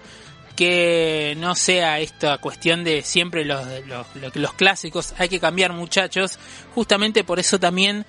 que 0.57 1.35
no 1.37 1.55
sea 1.55 1.99
esta 1.99 2.39
cuestión 2.39 2.83
de 2.83 3.03
siempre 3.03 3.45
los, 3.45 3.65
los, 3.85 4.35
los, 4.35 4.53
clásicos, 4.53 5.13
hay 5.17 5.29
que 5.29 5.39
cambiar 5.39 5.71
muchachos, 5.71 6.37
justamente 6.75 7.23
por 7.23 7.39
eso 7.39 7.59
también 7.59 8.05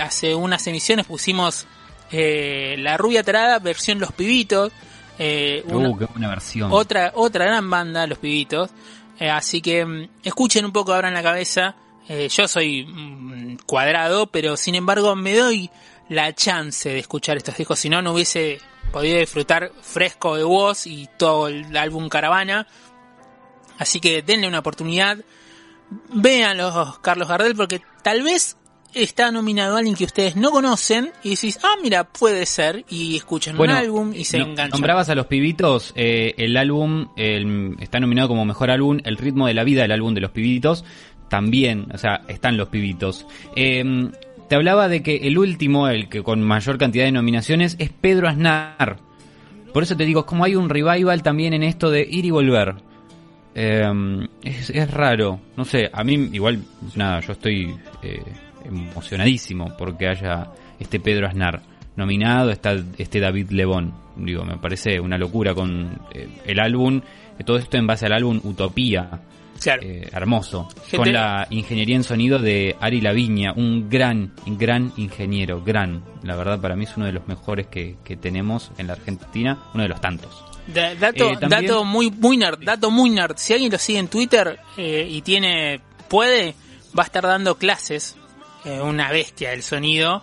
hace 0.00 0.34
unas 0.34 0.66
emisiones 0.66 1.06
pusimos 1.06 1.66
eh, 2.12 2.76
La 2.78 2.96
Rubia 2.96 3.22
Tarada, 3.22 3.58
versión 3.58 3.98
Los 3.98 4.12
Pibitos, 4.12 4.72
eh, 5.18 5.64
uh, 5.66 5.98
qué 5.98 6.04
buena 6.04 6.28
versión. 6.28 6.70
Otra, 6.72 7.12
otra 7.14 7.46
gran 7.46 7.68
banda, 7.68 8.06
Los 8.06 8.18
Pibitos, 8.18 8.70
eh, 9.18 9.30
así 9.30 9.60
que 9.60 9.84
mm, 9.84 10.08
escuchen 10.22 10.64
un 10.64 10.72
poco, 10.72 10.92
abran 10.92 11.14
la 11.14 11.22
cabeza, 11.22 11.76
eh, 12.08 12.28
yo 12.28 12.46
soy 12.46 12.84
mm, 12.84 13.58
cuadrado, 13.66 14.26
pero 14.26 14.56
sin 14.56 14.74
embargo 14.74 15.16
me 15.16 15.34
doy 15.34 15.70
la 16.10 16.34
chance 16.34 16.88
de 16.88 16.98
escuchar 16.98 17.38
estos 17.38 17.56
discos, 17.56 17.78
si 17.78 17.88
no, 17.88 18.02
no 18.02 18.12
hubiese 18.12 18.60
podido 18.90 19.18
disfrutar 19.18 19.72
fresco 19.80 20.36
de 20.36 20.44
voz 20.44 20.86
y 20.86 21.08
todo 21.16 21.48
el 21.48 21.76
álbum 21.76 22.08
Caravana. 22.08 22.66
Así 23.78 24.00
que 24.00 24.22
denle 24.22 24.48
una 24.48 24.58
oportunidad. 24.58 25.18
Vean 26.12 26.58
los 26.58 26.98
Carlos 26.98 27.28
Gardel 27.28 27.56
porque 27.56 27.80
tal 28.02 28.22
vez 28.22 28.56
está 28.94 29.30
nominado 29.30 29.76
alguien 29.76 29.94
que 29.94 30.04
ustedes 30.04 30.36
no 30.36 30.50
conocen 30.50 31.12
y 31.22 31.30
decís, 31.30 31.58
ah, 31.62 31.76
mira, 31.82 32.04
puede 32.04 32.44
ser, 32.46 32.84
y 32.88 33.16
escuchan 33.16 33.58
un 33.58 33.70
álbum 33.70 34.12
y 34.14 34.24
se 34.24 34.38
enganchan. 34.38 34.70
Nombrabas 34.70 35.08
a 35.08 35.14
los 35.14 35.26
pibitos, 35.26 35.92
eh, 35.94 36.34
el 36.38 36.56
álbum 36.56 37.08
está 37.16 38.00
nominado 38.00 38.28
como 38.28 38.44
mejor 38.44 38.70
álbum, 38.70 38.98
El 39.04 39.16
ritmo 39.16 39.46
de 39.46 39.54
la 39.54 39.64
vida, 39.64 39.84
el 39.84 39.92
álbum 39.92 40.14
de 40.14 40.20
los 40.20 40.30
pibitos, 40.30 40.84
también, 41.28 41.86
o 41.94 41.98
sea, 41.98 42.22
están 42.28 42.56
los 42.56 42.68
pibitos. 42.68 43.26
Eh, 43.54 44.10
te 44.50 44.56
hablaba 44.56 44.88
de 44.88 45.00
que 45.00 45.28
el 45.28 45.38
último, 45.38 45.86
el 45.86 46.08
que 46.08 46.24
con 46.24 46.42
mayor 46.42 46.76
cantidad 46.76 47.04
de 47.04 47.12
nominaciones, 47.12 47.76
es 47.78 47.90
Pedro 47.90 48.28
Aznar. 48.28 48.96
Por 49.72 49.84
eso 49.84 49.96
te 49.96 50.04
digo, 50.04 50.26
como 50.26 50.42
hay 50.42 50.56
un 50.56 50.68
revival 50.68 51.22
también 51.22 51.52
en 51.54 51.62
esto 51.62 51.88
de 51.88 52.00
ir 52.02 52.24
y 52.24 52.32
volver. 52.32 52.74
Em, 53.54 54.26
es, 54.42 54.90
raro, 54.90 55.40
no 55.56 55.64
sé, 55.64 55.88
a 55.92 56.02
mí 56.02 56.30
igual, 56.32 56.64
nada, 56.96 57.20
yo 57.20 57.34
estoy 57.34 57.76
eh, 58.02 58.24
emocionadísimo 58.64 59.76
porque 59.78 60.08
haya 60.08 60.48
este 60.80 60.98
Pedro 60.98 61.28
Aznar 61.28 61.62
nominado, 61.94 62.50
está 62.50 62.74
este 62.98 63.20
David 63.20 63.50
Lebón. 63.50 63.94
Digo, 64.16 64.42
me 64.42 64.56
parece 64.56 64.98
una 64.98 65.16
locura 65.16 65.54
con 65.54 66.00
eh, 66.12 66.26
el 66.44 66.58
álbum, 66.58 67.02
todo 67.46 67.56
esto 67.56 67.76
en 67.76 67.86
base 67.86 68.06
al 68.06 68.14
álbum 68.14 68.40
Utopía, 68.42 69.10
eh, 69.66 70.08
hermoso. 70.12 70.68
Con 70.94 71.12
la 71.12 71.46
ingeniería 71.50 71.96
en 71.96 72.04
sonido 72.04 72.38
de 72.38 72.76
Ari 72.80 73.00
Laviña, 73.00 73.52
un 73.52 73.88
gran, 73.88 74.32
gran 74.46 74.92
ingeniero, 74.96 75.62
gran. 75.62 76.02
La 76.22 76.36
verdad, 76.36 76.60
para 76.60 76.76
mí 76.76 76.84
es 76.84 76.96
uno 76.96 77.06
de 77.06 77.12
los 77.12 77.26
mejores 77.26 77.66
que, 77.66 77.96
tenemos 78.20 78.70
en 78.78 78.86
la 78.86 78.94
Argentina, 78.94 79.58
uno 79.74 79.82
de 79.82 79.88
los 79.88 80.00
tantos. 80.00 80.44
dato, 80.66 81.30
eh, 81.30 81.38
dato 81.40 81.84
muy, 81.84 82.10
muy 82.10 82.36
nerd, 82.36 82.62
dato 82.62 82.90
muy 82.90 83.10
nerd. 83.10 83.36
Si 83.36 83.52
alguien 83.52 83.72
lo 83.72 83.78
sigue 83.78 83.98
en 83.98 84.08
Twitter 84.08 84.58
eh, 84.76 85.06
y 85.08 85.22
tiene, 85.22 85.80
puede, 86.08 86.54
va 86.98 87.04
a 87.04 87.06
estar 87.06 87.22
dando 87.22 87.56
clases, 87.56 88.16
una 88.64 89.10
bestia 89.10 89.50
del 89.50 89.62
sonido. 89.62 90.22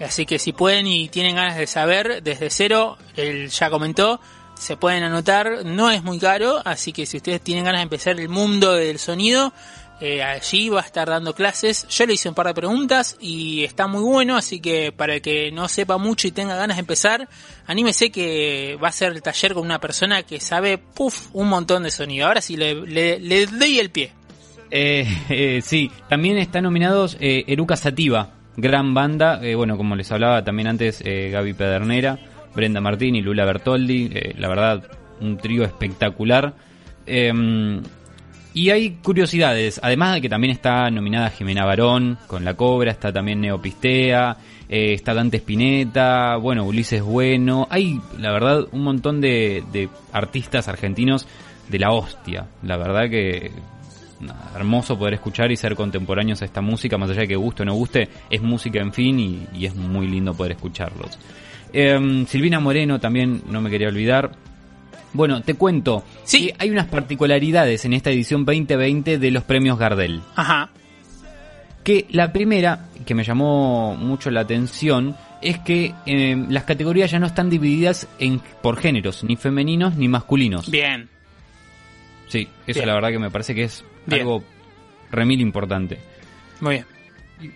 Así 0.00 0.26
que 0.26 0.38
si 0.38 0.52
pueden 0.52 0.86
y 0.86 1.08
tienen 1.08 1.36
ganas 1.36 1.56
de 1.56 1.66
saber, 1.66 2.22
desde 2.22 2.50
cero, 2.50 2.98
él 3.16 3.48
ya 3.48 3.70
comentó, 3.70 4.20
se 4.58 4.76
pueden 4.76 5.02
anotar, 5.02 5.64
no 5.64 5.90
es 5.90 6.02
muy 6.02 6.18
caro, 6.18 6.60
así 6.64 6.92
que 6.92 7.06
si 7.06 7.18
ustedes 7.18 7.40
tienen 7.40 7.64
ganas 7.64 7.80
de 7.80 7.84
empezar 7.84 8.18
el 8.18 8.28
mundo 8.28 8.72
del 8.72 8.98
sonido, 8.98 9.52
eh, 10.00 10.22
allí 10.22 10.68
va 10.68 10.80
a 10.80 10.84
estar 10.84 11.08
dando 11.08 11.34
clases. 11.34 11.86
Yo 11.88 12.06
le 12.06 12.14
hice 12.14 12.28
un 12.28 12.34
par 12.34 12.46
de 12.46 12.54
preguntas 12.54 13.16
y 13.20 13.64
está 13.64 13.86
muy 13.86 14.02
bueno, 14.02 14.36
así 14.36 14.60
que 14.60 14.92
para 14.92 15.14
el 15.14 15.22
que 15.22 15.50
no 15.52 15.68
sepa 15.68 15.96
mucho 15.96 16.28
y 16.28 16.32
tenga 16.32 16.56
ganas 16.56 16.76
de 16.76 16.80
empezar, 16.80 17.28
anímese 17.66 18.10
que 18.10 18.78
va 18.82 18.88
a 18.88 18.92
ser 18.92 19.12
el 19.12 19.22
taller 19.22 19.54
con 19.54 19.64
una 19.64 19.78
persona 19.78 20.22
que 20.22 20.40
sabe, 20.40 20.78
puff, 20.78 21.28
un 21.32 21.48
montón 21.48 21.82
de 21.84 21.90
sonido. 21.90 22.26
Ahora 22.26 22.40
sí, 22.40 22.56
le, 22.56 22.74
le, 22.86 23.46
doy 23.46 23.78
el 23.78 23.90
pie. 23.90 24.12
Eh, 24.70 25.06
eh, 25.30 25.60
sí, 25.62 25.90
también 26.08 26.38
están 26.38 26.64
nominados 26.64 27.16
Eruca 27.20 27.76
Sativa, 27.76 28.34
gran 28.56 28.92
banda, 28.92 29.40
bueno, 29.56 29.76
como 29.76 29.96
les 29.96 30.10
hablaba 30.12 30.44
también 30.44 30.68
antes, 30.68 31.02
Gaby 31.02 31.54
Pedernera. 31.54 32.18
Brenda 32.56 32.80
Martín 32.80 33.14
y 33.14 33.22
Lula 33.22 33.44
Bertoldi. 33.44 34.10
Eh, 34.12 34.34
la 34.38 34.48
verdad, 34.48 34.82
un 35.20 35.36
trío 35.36 35.62
espectacular. 35.62 36.54
Em, 37.06 37.82
y 38.56 38.70
hay 38.70 38.92
curiosidades, 39.02 39.78
además 39.82 40.14
de 40.14 40.22
que 40.22 40.30
también 40.30 40.50
está 40.50 40.90
nominada 40.90 41.28
Jimena 41.28 41.66
Barón 41.66 42.16
con 42.26 42.42
La 42.42 42.54
Cobra, 42.54 42.90
está 42.90 43.12
también 43.12 43.42
Neopistea, 43.42 44.38
eh, 44.66 44.94
está 44.94 45.12
Dante 45.12 45.36
Spinetta, 45.36 46.36
bueno, 46.36 46.64
Ulises 46.64 47.02
Bueno. 47.02 47.68
Hay, 47.68 48.00
la 48.18 48.32
verdad, 48.32 48.66
un 48.72 48.82
montón 48.82 49.20
de, 49.20 49.90
artistas 50.10 50.68
argentinos 50.68 51.28
de 51.68 51.78
la 51.78 51.92
hostia. 51.92 52.46
La 52.62 52.78
verdad 52.78 53.10
que 53.10 53.50
hermoso 54.54 54.98
poder 54.98 55.12
escuchar 55.12 55.52
y 55.52 55.56
ser 55.56 55.76
contemporáneos 55.76 56.40
a 56.40 56.46
esta 56.46 56.62
música, 56.62 56.96
más 56.96 57.10
allá 57.10 57.20
de 57.20 57.28
que 57.28 57.36
guste 57.36 57.62
o 57.62 57.66
no 57.66 57.74
guste, 57.74 58.08
es 58.30 58.40
música 58.40 58.80
en 58.80 58.94
fin 58.94 59.46
y 59.52 59.66
es 59.66 59.74
muy 59.74 60.08
lindo 60.08 60.32
poder 60.32 60.52
escucharlos. 60.52 61.18
Em, 61.72 62.26
Silvina 62.26 62.60
Moreno 62.60 62.98
también 63.00 63.42
no 63.48 63.60
me 63.60 63.70
quería 63.70 63.88
olvidar. 63.88 64.32
Bueno, 65.12 65.42
te 65.42 65.54
cuento. 65.54 66.04
Sí. 66.24 66.52
hay 66.58 66.70
unas 66.70 66.86
particularidades 66.86 67.84
en 67.84 67.94
esta 67.94 68.10
edición 68.10 68.44
2020 68.44 69.18
de 69.18 69.30
los 69.30 69.44
premios 69.44 69.78
Gardel. 69.78 70.20
Ajá. 70.34 70.70
Que 71.82 72.06
la 72.10 72.32
primera, 72.32 72.86
que 73.06 73.14
me 73.14 73.24
llamó 73.24 73.94
mucho 73.96 74.30
la 74.30 74.40
atención, 74.40 75.16
es 75.40 75.58
que 75.60 75.94
em, 76.04 76.50
las 76.50 76.64
categorías 76.64 77.10
ya 77.10 77.18
no 77.18 77.26
están 77.26 77.48
divididas 77.48 78.08
en, 78.18 78.40
por 78.62 78.76
géneros, 78.76 79.24
ni 79.24 79.36
femeninos 79.36 79.96
ni 79.96 80.08
masculinos. 80.08 80.70
Bien. 80.70 81.08
Sí, 82.28 82.48
eso 82.66 82.84
la 82.84 82.94
verdad 82.94 83.10
que 83.10 83.18
me 83.18 83.30
parece 83.30 83.54
que 83.54 83.64
es 83.64 83.84
algo 84.10 84.42
remil 85.10 85.40
importante. 85.40 85.98
Muy 86.60 86.74
bien. 86.74 86.86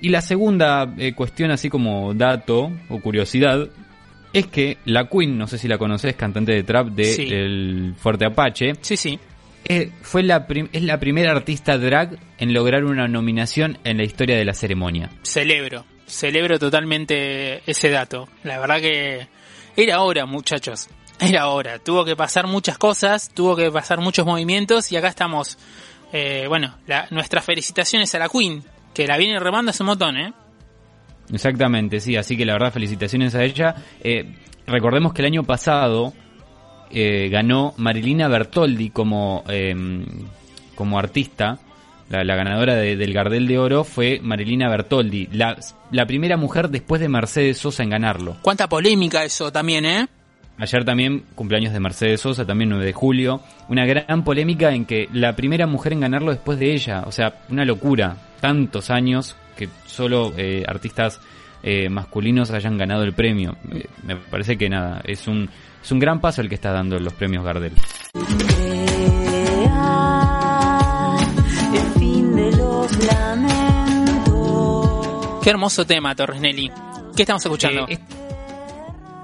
Y, 0.00 0.10
la 0.10 0.20
segunda 0.20 0.92
eh, 0.98 1.14
cuestión, 1.14 1.50
así 1.50 1.70
como 1.70 2.12
dato 2.14 2.70
o 2.88 3.00
curiosidad, 3.00 3.68
es 4.32 4.46
que 4.46 4.78
la 4.84 5.08
Queen, 5.08 5.36
no 5.36 5.46
sé 5.46 5.58
si 5.58 5.68
la 5.68 5.78
conoces, 5.78 6.14
cantante 6.14 6.52
de 6.52 6.62
trap 6.62 6.88
de 6.88 7.14
El 7.14 7.94
Fuerte 7.96 8.26
Apache. 8.26 8.72
Sí, 8.80 8.96
sí. 8.96 9.18
Eh, 9.64 9.92
fue 10.02 10.22
la 10.22 10.46
es 10.72 10.82
la 10.82 10.98
primera 10.98 11.32
artista 11.32 11.78
drag 11.78 12.18
en 12.38 12.52
lograr 12.52 12.84
una 12.84 13.06
nominación 13.06 13.78
en 13.84 13.98
la 13.98 14.04
historia 14.04 14.36
de 14.36 14.44
la 14.44 14.54
ceremonia. 14.54 15.10
Celebro, 15.22 15.84
celebro 16.06 16.58
totalmente 16.58 17.62
ese 17.70 17.90
dato. 17.90 18.28
La 18.42 18.58
verdad 18.58 18.80
que 18.80 19.28
era 19.76 20.00
hora, 20.00 20.26
muchachos. 20.26 20.88
Era 21.20 21.48
hora. 21.48 21.78
Tuvo 21.78 22.04
que 22.04 22.16
pasar 22.16 22.46
muchas 22.46 22.78
cosas, 22.78 23.30
tuvo 23.34 23.54
que 23.54 23.70
pasar 23.70 24.00
muchos 24.00 24.24
movimientos 24.26 24.90
y 24.90 24.96
acá 24.96 25.08
estamos. 25.08 25.58
Eh, 26.12 26.46
bueno, 26.48 26.76
nuestras 27.10 27.44
felicitaciones 27.44 28.14
a 28.14 28.18
la 28.18 28.28
Queen, 28.28 28.64
que 28.94 29.06
la 29.06 29.16
viene 29.18 29.38
remando 29.38 29.70
hace 29.70 29.82
un 29.82 29.88
montón, 29.88 30.16
¿eh? 30.16 30.32
Exactamente, 31.32 32.00
sí, 32.00 32.16
así 32.16 32.36
que 32.36 32.44
la 32.44 32.54
verdad 32.54 32.72
felicitaciones 32.72 33.34
a 33.34 33.44
ella. 33.44 33.74
Eh, 34.02 34.34
recordemos 34.66 35.12
que 35.12 35.22
el 35.22 35.26
año 35.26 35.44
pasado 35.44 36.12
eh, 36.90 37.28
ganó 37.30 37.72
Marilina 37.76 38.28
Bertoldi 38.28 38.90
como, 38.90 39.44
em, 39.48 40.04
como 40.74 40.98
artista. 40.98 41.58
La, 42.08 42.24
la 42.24 42.34
ganadora 42.34 42.74
de- 42.74 42.96
del 42.96 43.12
Gardel 43.12 43.46
de 43.46 43.58
Oro 43.58 43.84
fue 43.84 44.18
Marilina 44.20 44.68
Bertoldi, 44.68 45.28
la, 45.30 45.56
la 45.92 46.06
primera 46.06 46.36
mujer 46.36 46.68
después 46.68 47.00
de 47.00 47.08
Mercedes 47.08 47.58
Sosa 47.58 47.84
en 47.84 47.90
ganarlo. 47.90 48.36
Cuánta 48.42 48.68
polémica 48.68 49.22
eso 49.22 49.52
también, 49.52 49.84
¿eh? 49.86 50.08
Ayer 50.58 50.84
también 50.84 51.22
cumpleaños 51.36 51.72
de 51.72 51.78
Mercedes 51.80 52.20
Sosa, 52.20 52.44
también 52.44 52.68
9 52.70 52.84
de 52.84 52.92
julio. 52.92 53.40
Una 53.68 53.86
gran 53.86 54.24
polémica 54.24 54.74
en 54.74 54.84
que 54.84 55.08
la 55.12 55.34
primera 55.36 55.66
mujer 55.68 55.92
en 55.92 56.00
ganarlo 56.00 56.32
después 56.32 56.58
de 56.58 56.74
ella. 56.74 57.04
O 57.06 57.12
sea, 57.12 57.34
una 57.48 57.64
locura. 57.64 58.16
Tantos 58.40 58.90
años 58.90 59.36
que 59.60 59.68
solo 59.84 60.32
eh, 60.38 60.64
artistas 60.66 61.20
eh, 61.62 61.90
masculinos 61.90 62.50
hayan 62.50 62.78
ganado 62.78 63.04
el 63.04 63.12
premio. 63.12 63.56
Eh, 63.70 63.84
me 64.04 64.16
parece 64.16 64.56
que 64.56 64.70
nada, 64.70 65.02
es 65.04 65.28
un, 65.28 65.50
es 65.82 65.92
un 65.92 65.98
gran 65.98 66.18
paso 66.20 66.40
el 66.40 66.48
que 66.48 66.54
está 66.54 66.72
dando 66.72 66.98
los 66.98 67.12
premios 67.12 67.44
Gardel. 67.44 67.74
De. 67.74 67.80
Qué 75.42 75.50
hermoso 75.50 75.86
tema, 75.86 76.14
Torres 76.14 76.40
Nelly. 76.40 76.70
¿Qué 77.14 77.22
estamos 77.22 77.44
escuchando? 77.44 77.86
Eh, 77.88 77.98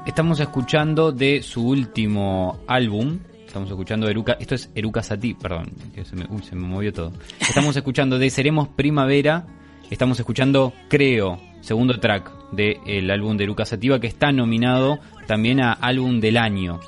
Estamos 0.06 0.38
escuchando 0.38 1.12
de 1.12 1.42
su 1.42 1.66
último 1.66 2.60
álbum. 2.66 3.18
Estamos 3.46 3.70
escuchando 3.70 4.08
Eruca. 4.08 4.36
Esto 4.38 4.54
es 4.54 4.70
Eruca 4.74 5.02
Satie, 5.02 5.34
perdón. 5.34 5.72
que 5.94 6.04
Se 6.04 6.14
me, 6.14 6.26
uy, 6.28 6.42
se 6.42 6.54
me 6.54 6.66
movió 6.66 6.92
todo. 6.92 7.12
Estamos 7.40 7.74
escuchando 7.76 8.18
de 8.18 8.28
Seremos 8.30 8.68
Primavera. 8.68 9.46
Estamos 9.90 10.18
escuchando 10.18 10.72
Creo, 10.88 11.40
segundo 11.60 11.98
track 12.00 12.32
del 12.50 13.10
álbum 13.10 13.36
de 13.36 13.44
Eruca 13.44 13.64
Sativa, 13.64 14.00
que 14.00 14.08
está 14.08 14.32
nominado 14.32 14.98
también 15.26 15.60
a 15.60 15.72
álbum 15.72 16.20
del 16.20 16.36
año. 16.36 16.80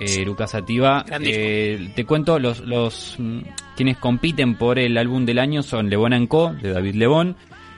Eh, 0.00 0.22
Eruca 0.22 0.46
Sativa, 0.46 1.04
eh, 1.20 1.92
te 1.94 2.04
cuento, 2.04 2.40
los, 2.40 2.60
los 2.60 3.16
mm, 3.18 3.38
quienes 3.76 3.98
compiten 3.98 4.56
por 4.56 4.80
el 4.80 4.98
álbum 4.98 5.24
del 5.24 5.38
año 5.38 5.62
son 5.62 5.88
Lebón 5.88 6.26
Co, 6.26 6.52
de 6.52 6.72
David 6.72 6.96
Lebón, 6.96 7.36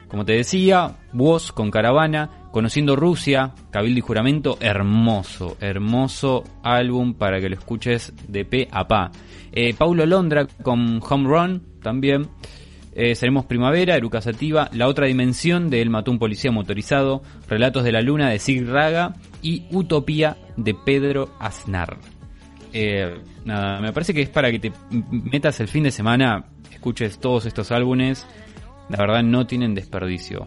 como 0.08 0.24
te 0.24 0.32
decía, 0.32 0.96
Woz 1.12 1.52
con 1.52 1.70
Caravana, 1.70 2.30
Conociendo 2.56 2.96
Rusia, 2.96 3.52
Cabildo 3.70 3.98
y 3.98 4.00
Juramento, 4.00 4.56
hermoso, 4.60 5.58
hermoso 5.60 6.42
álbum 6.62 7.12
para 7.12 7.38
que 7.38 7.50
lo 7.50 7.56
escuches 7.56 8.14
de 8.28 8.46
pe 8.46 8.66
a 8.70 8.88
pa. 8.88 9.10
Eh, 9.52 9.74
Paulo 9.74 10.06
Londra 10.06 10.46
con 10.62 11.02
Home 11.06 11.28
Run 11.28 11.62
también. 11.82 12.28
Eh, 12.98 13.14
Seremos 13.14 13.44
Primavera, 13.44 13.94
Eruca 13.94 14.22
Sativa, 14.22 14.70
La 14.72 14.88
Otra 14.88 15.06
Dimensión 15.06 15.68
de 15.68 15.82
El 15.82 15.90
Mató 15.90 16.10
un 16.10 16.18
Policía 16.18 16.50
Motorizado, 16.50 17.22
Relatos 17.46 17.84
de 17.84 17.92
la 17.92 18.00
Luna 18.00 18.30
de 18.30 18.38
Sig 18.38 18.66
Raga 18.66 19.14
y 19.42 19.66
Utopía 19.70 20.38
de 20.56 20.74
Pedro 20.74 21.28
Aznar. 21.38 21.98
Eh, 22.72 23.18
nada, 23.44 23.80
me 23.80 23.92
parece 23.92 24.14
que 24.14 24.22
es 24.22 24.28
para 24.30 24.50
que 24.50 24.58
te 24.58 24.72
metas 25.10 25.60
el 25.60 25.68
fin 25.68 25.84
de 25.84 25.90
semana, 25.90 26.46
escuches 26.72 27.18
todos 27.18 27.44
estos 27.46 27.70
álbumes. 27.70 28.26
La 28.88 28.96
verdad 28.98 29.22
no 29.22 29.46
tienen 29.46 29.74
desperdicio 29.74 30.46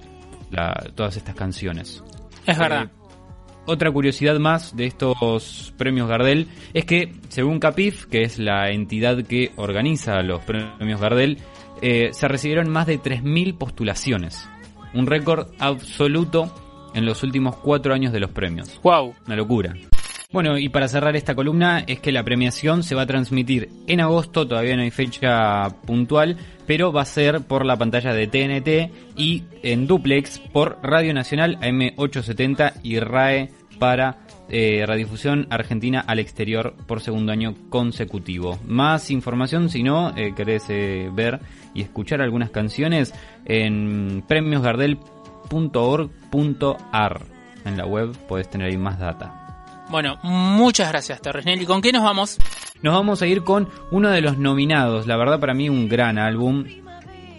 la- 0.50 0.90
todas 0.96 1.18
estas 1.18 1.36
canciones. 1.36 2.04
Es 2.48 2.58
verdad. 2.58 2.86
Eh, 2.86 2.90
otra 3.66 3.92
curiosidad 3.92 4.40
más 4.40 4.76
de 4.76 4.86
estos 4.86 5.74
premios 5.78 6.08
Gardel 6.10 6.48
es 6.74 6.86
que, 6.86 7.14
según 7.28 7.60
Capif, 7.60 8.06
que 8.06 8.24
es 8.24 8.40
la 8.40 8.72
entidad 8.72 9.24
que 9.24 9.52
organiza 9.58 10.24
los 10.24 10.42
premios 10.42 11.00
Gardel, 11.00 11.38
eh, 11.82 12.10
se 12.14 12.28
recibieron 12.28 12.70
más 12.70 12.88
de 12.88 13.02
3.000 13.02 13.58
postulaciones. 13.58 14.48
Un 14.94 15.06
récord 15.06 15.48
absoluto 15.60 16.52
en 16.94 17.06
los 17.06 17.24
últimos 17.24 17.56
cuatro 17.58 17.94
años 17.94 18.12
de 18.12 18.20
los 18.20 18.32
premios. 18.32 18.80
¡Wow! 18.84 19.14
Una 19.28 19.36
locura. 19.36 19.74
Bueno, 20.32 20.60
y 20.60 20.70
para 20.70 20.88
cerrar 20.88 21.16
esta 21.16 21.34
columna 21.34 21.84
es 21.88 22.00
que 22.02 22.12
la 22.12 22.24
premiación 22.24 22.84
se 22.84 22.94
va 22.94 23.02
a 23.02 23.08
transmitir 23.08 23.70
en 23.88 24.00
agosto, 24.00 24.48
todavía 24.48 24.76
no 24.76 24.84
hay 24.84 24.92
fecha 24.92 25.68
puntual, 25.88 26.38
pero 26.68 26.94
va 26.94 27.02
a 27.02 27.06
ser 27.06 27.42
por 27.42 27.66
la 27.66 27.78
pantalla 27.78 28.14
de 28.14 28.28
TNT 28.28 29.18
y 29.18 29.44
en 29.64 29.88
duplex 29.88 30.38
por 30.38 30.78
Radio 30.84 31.16
Nacional 31.16 31.58
AM870 31.62 32.74
y 32.84 33.00
RAE 33.00 33.50
para 33.80 34.20
eh, 34.50 34.84
Radiodifusión 34.86 35.48
Argentina 35.50 36.04
al 36.06 36.20
exterior 36.20 36.76
por 36.88 37.02
segundo 37.02 37.32
año 37.32 37.56
consecutivo. 37.70 38.60
Más 38.66 39.12
información 39.12 39.70
si 39.70 39.84
no 39.84 40.14
eh, 40.16 40.34
querés 40.36 40.66
eh, 40.70 41.10
ver 41.14 41.40
y 41.74 41.82
escuchar 41.82 42.22
algunas 42.22 42.50
canciones 42.50 43.14
en 43.46 44.24
premiosgardel.org.ar. 44.28 47.22
En 47.66 47.78
la 47.78 47.86
web 47.86 48.16
podés 48.28 48.50
tener 48.50 48.70
ahí 48.70 48.78
más 48.78 49.00
data. 49.00 49.86
Bueno, 49.90 50.18
muchas 50.24 50.90
gracias, 50.90 51.22
Torres 51.22 51.46
Nelly. 51.46 51.66
¿Con 51.66 51.82
qué 51.82 51.92
nos 51.92 52.04
vamos? 52.04 52.38
Nos 52.82 52.94
vamos 52.94 53.22
a 53.22 53.28
ir 53.28 53.44
con 53.44 53.68
uno 53.92 54.10
de 54.10 54.22
los 54.22 54.38
nominados. 54.38 55.08
La 55.08 55.18
verdad, 55.18 55.40
para 55.40 55.54
mí, 55.54 55.70
un 55.70 55.90
gran 55.90 56.18
álbum. 56.18 56.66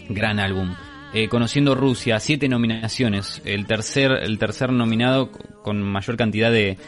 Gran 0.09 0.40
álbum. 0.40 0.75
Eh, 1.12 1.29
Conociendo 1.29 1.75
Rusia, 1.75 2.20
siete 2.20 2.49
nominaciones. 2.49 3.42
El 3.44 3.66
tercer, 3.66 4.12
el 4.12 4.38
tercer 4.38 4.73
nominado 4.73 5.31
con 5.62 5.83
mayor 5.83 6.16
cantidad 6.16 6.53
de, 6.53 6.79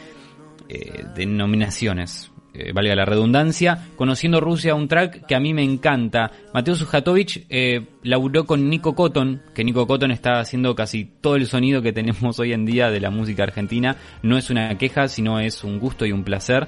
eh, 0.69 1.05
de 1.13 1.25
nominaciones. 1.25 2.31
Eh, 2.53 2.71
valga 2.71 2.95
la 2.95 3.05
redundancia. 3.05 3.87
Conociendo 3.97 4.39
Rusia, 4.39 4.75
un 4.75 4.87
track 4.87 5.25
que 5.25 5.35
a 5.35 5.39
mí 5.39 5.53
me 5.53 5.63
encanta. 5.63 6.31
Mateo 6.53 6.75
Sujatovic 6.75 7.45
eh, 7.49 7.85
laburó 8.03 8.45
con 8.45 8.69
Nico 8.69 8.95
Cotton, 8.95 9.41
que 9.53 9.63
Nico 9.63 9.85
Cotton 9.87 10.11
está 10.11 10.39
haciendo 10.39 10.73
casi 10.73 11.05
todo 11.05 11.35
el 11.35 11.47
sonido 11.47 11.81
que 11.81 11.91
tenemos 11.91 12.39
hoy 12.39 12.53
en 12.53 12.65
día 12.65 12.89
de 12.91 13.01
la 13.01 13.09
música 13.09 13.43
argentina. 13.43 13.97
No 14.21 14.37
es 14.37 14.49
una 14.49 14.77
queja, 14.77 15.09
sino 15.09 15.39
es 15.39 15.63
un 15.63 15.79
gusto 15.79 16.05
y 16.05 16.11
un 16.11 16.23
placer. 16.23 16.67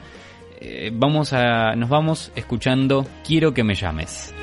Vamos 0.93 1.31
a, 1.33 1.75
nos 1.75 1.89
vamos 1.89 2.31
escuchando 2.35 3.05
Quiero 3.23 3.53
que 3.53 3.63
me 3.63 3.75
llames. 3.75 4.33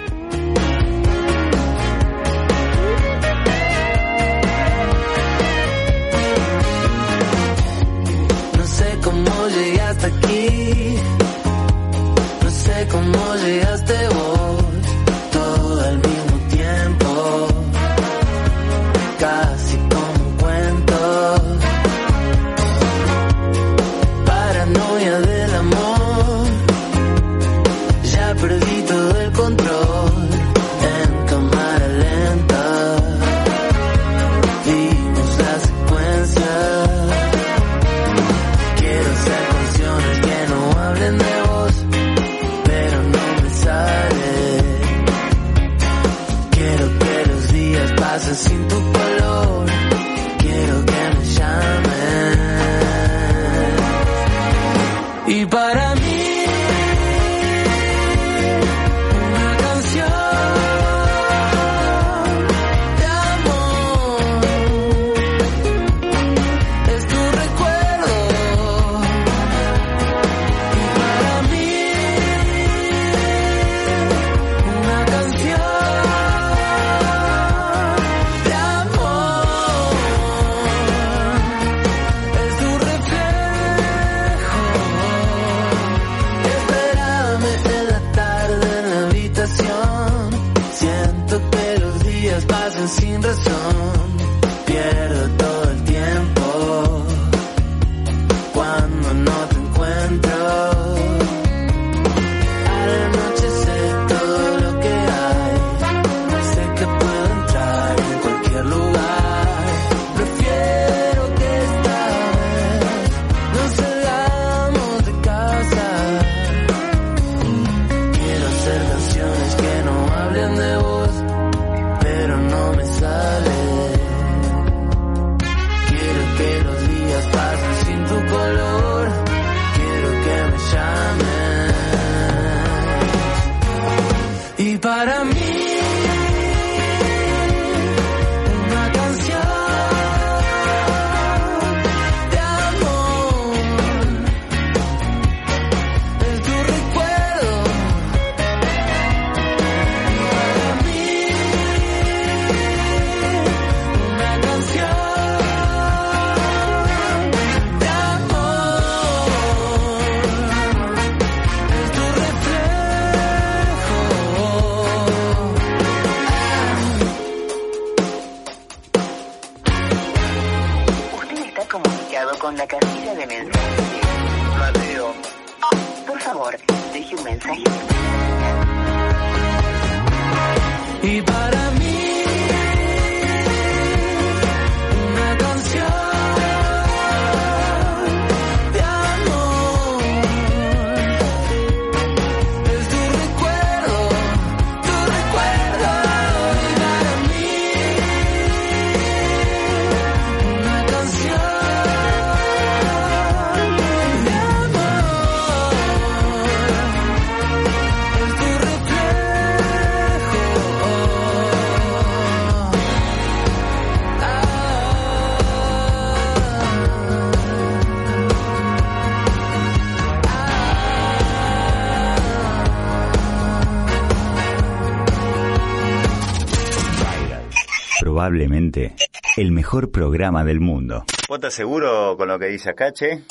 El 229.36 229.52
mejor 229.52 229.90
programa 229.90 230.44
del 230.44 230.60
mundo. 230.60 231.04
¿Vos 231.28 231.36
estás 231.36 231.54
seguro 231.54 232.16
con 232.16 232.28
lo 232.28 232.38
que 232.38 232.46
dice 232.46 232.70
Acache? 232.70 233.24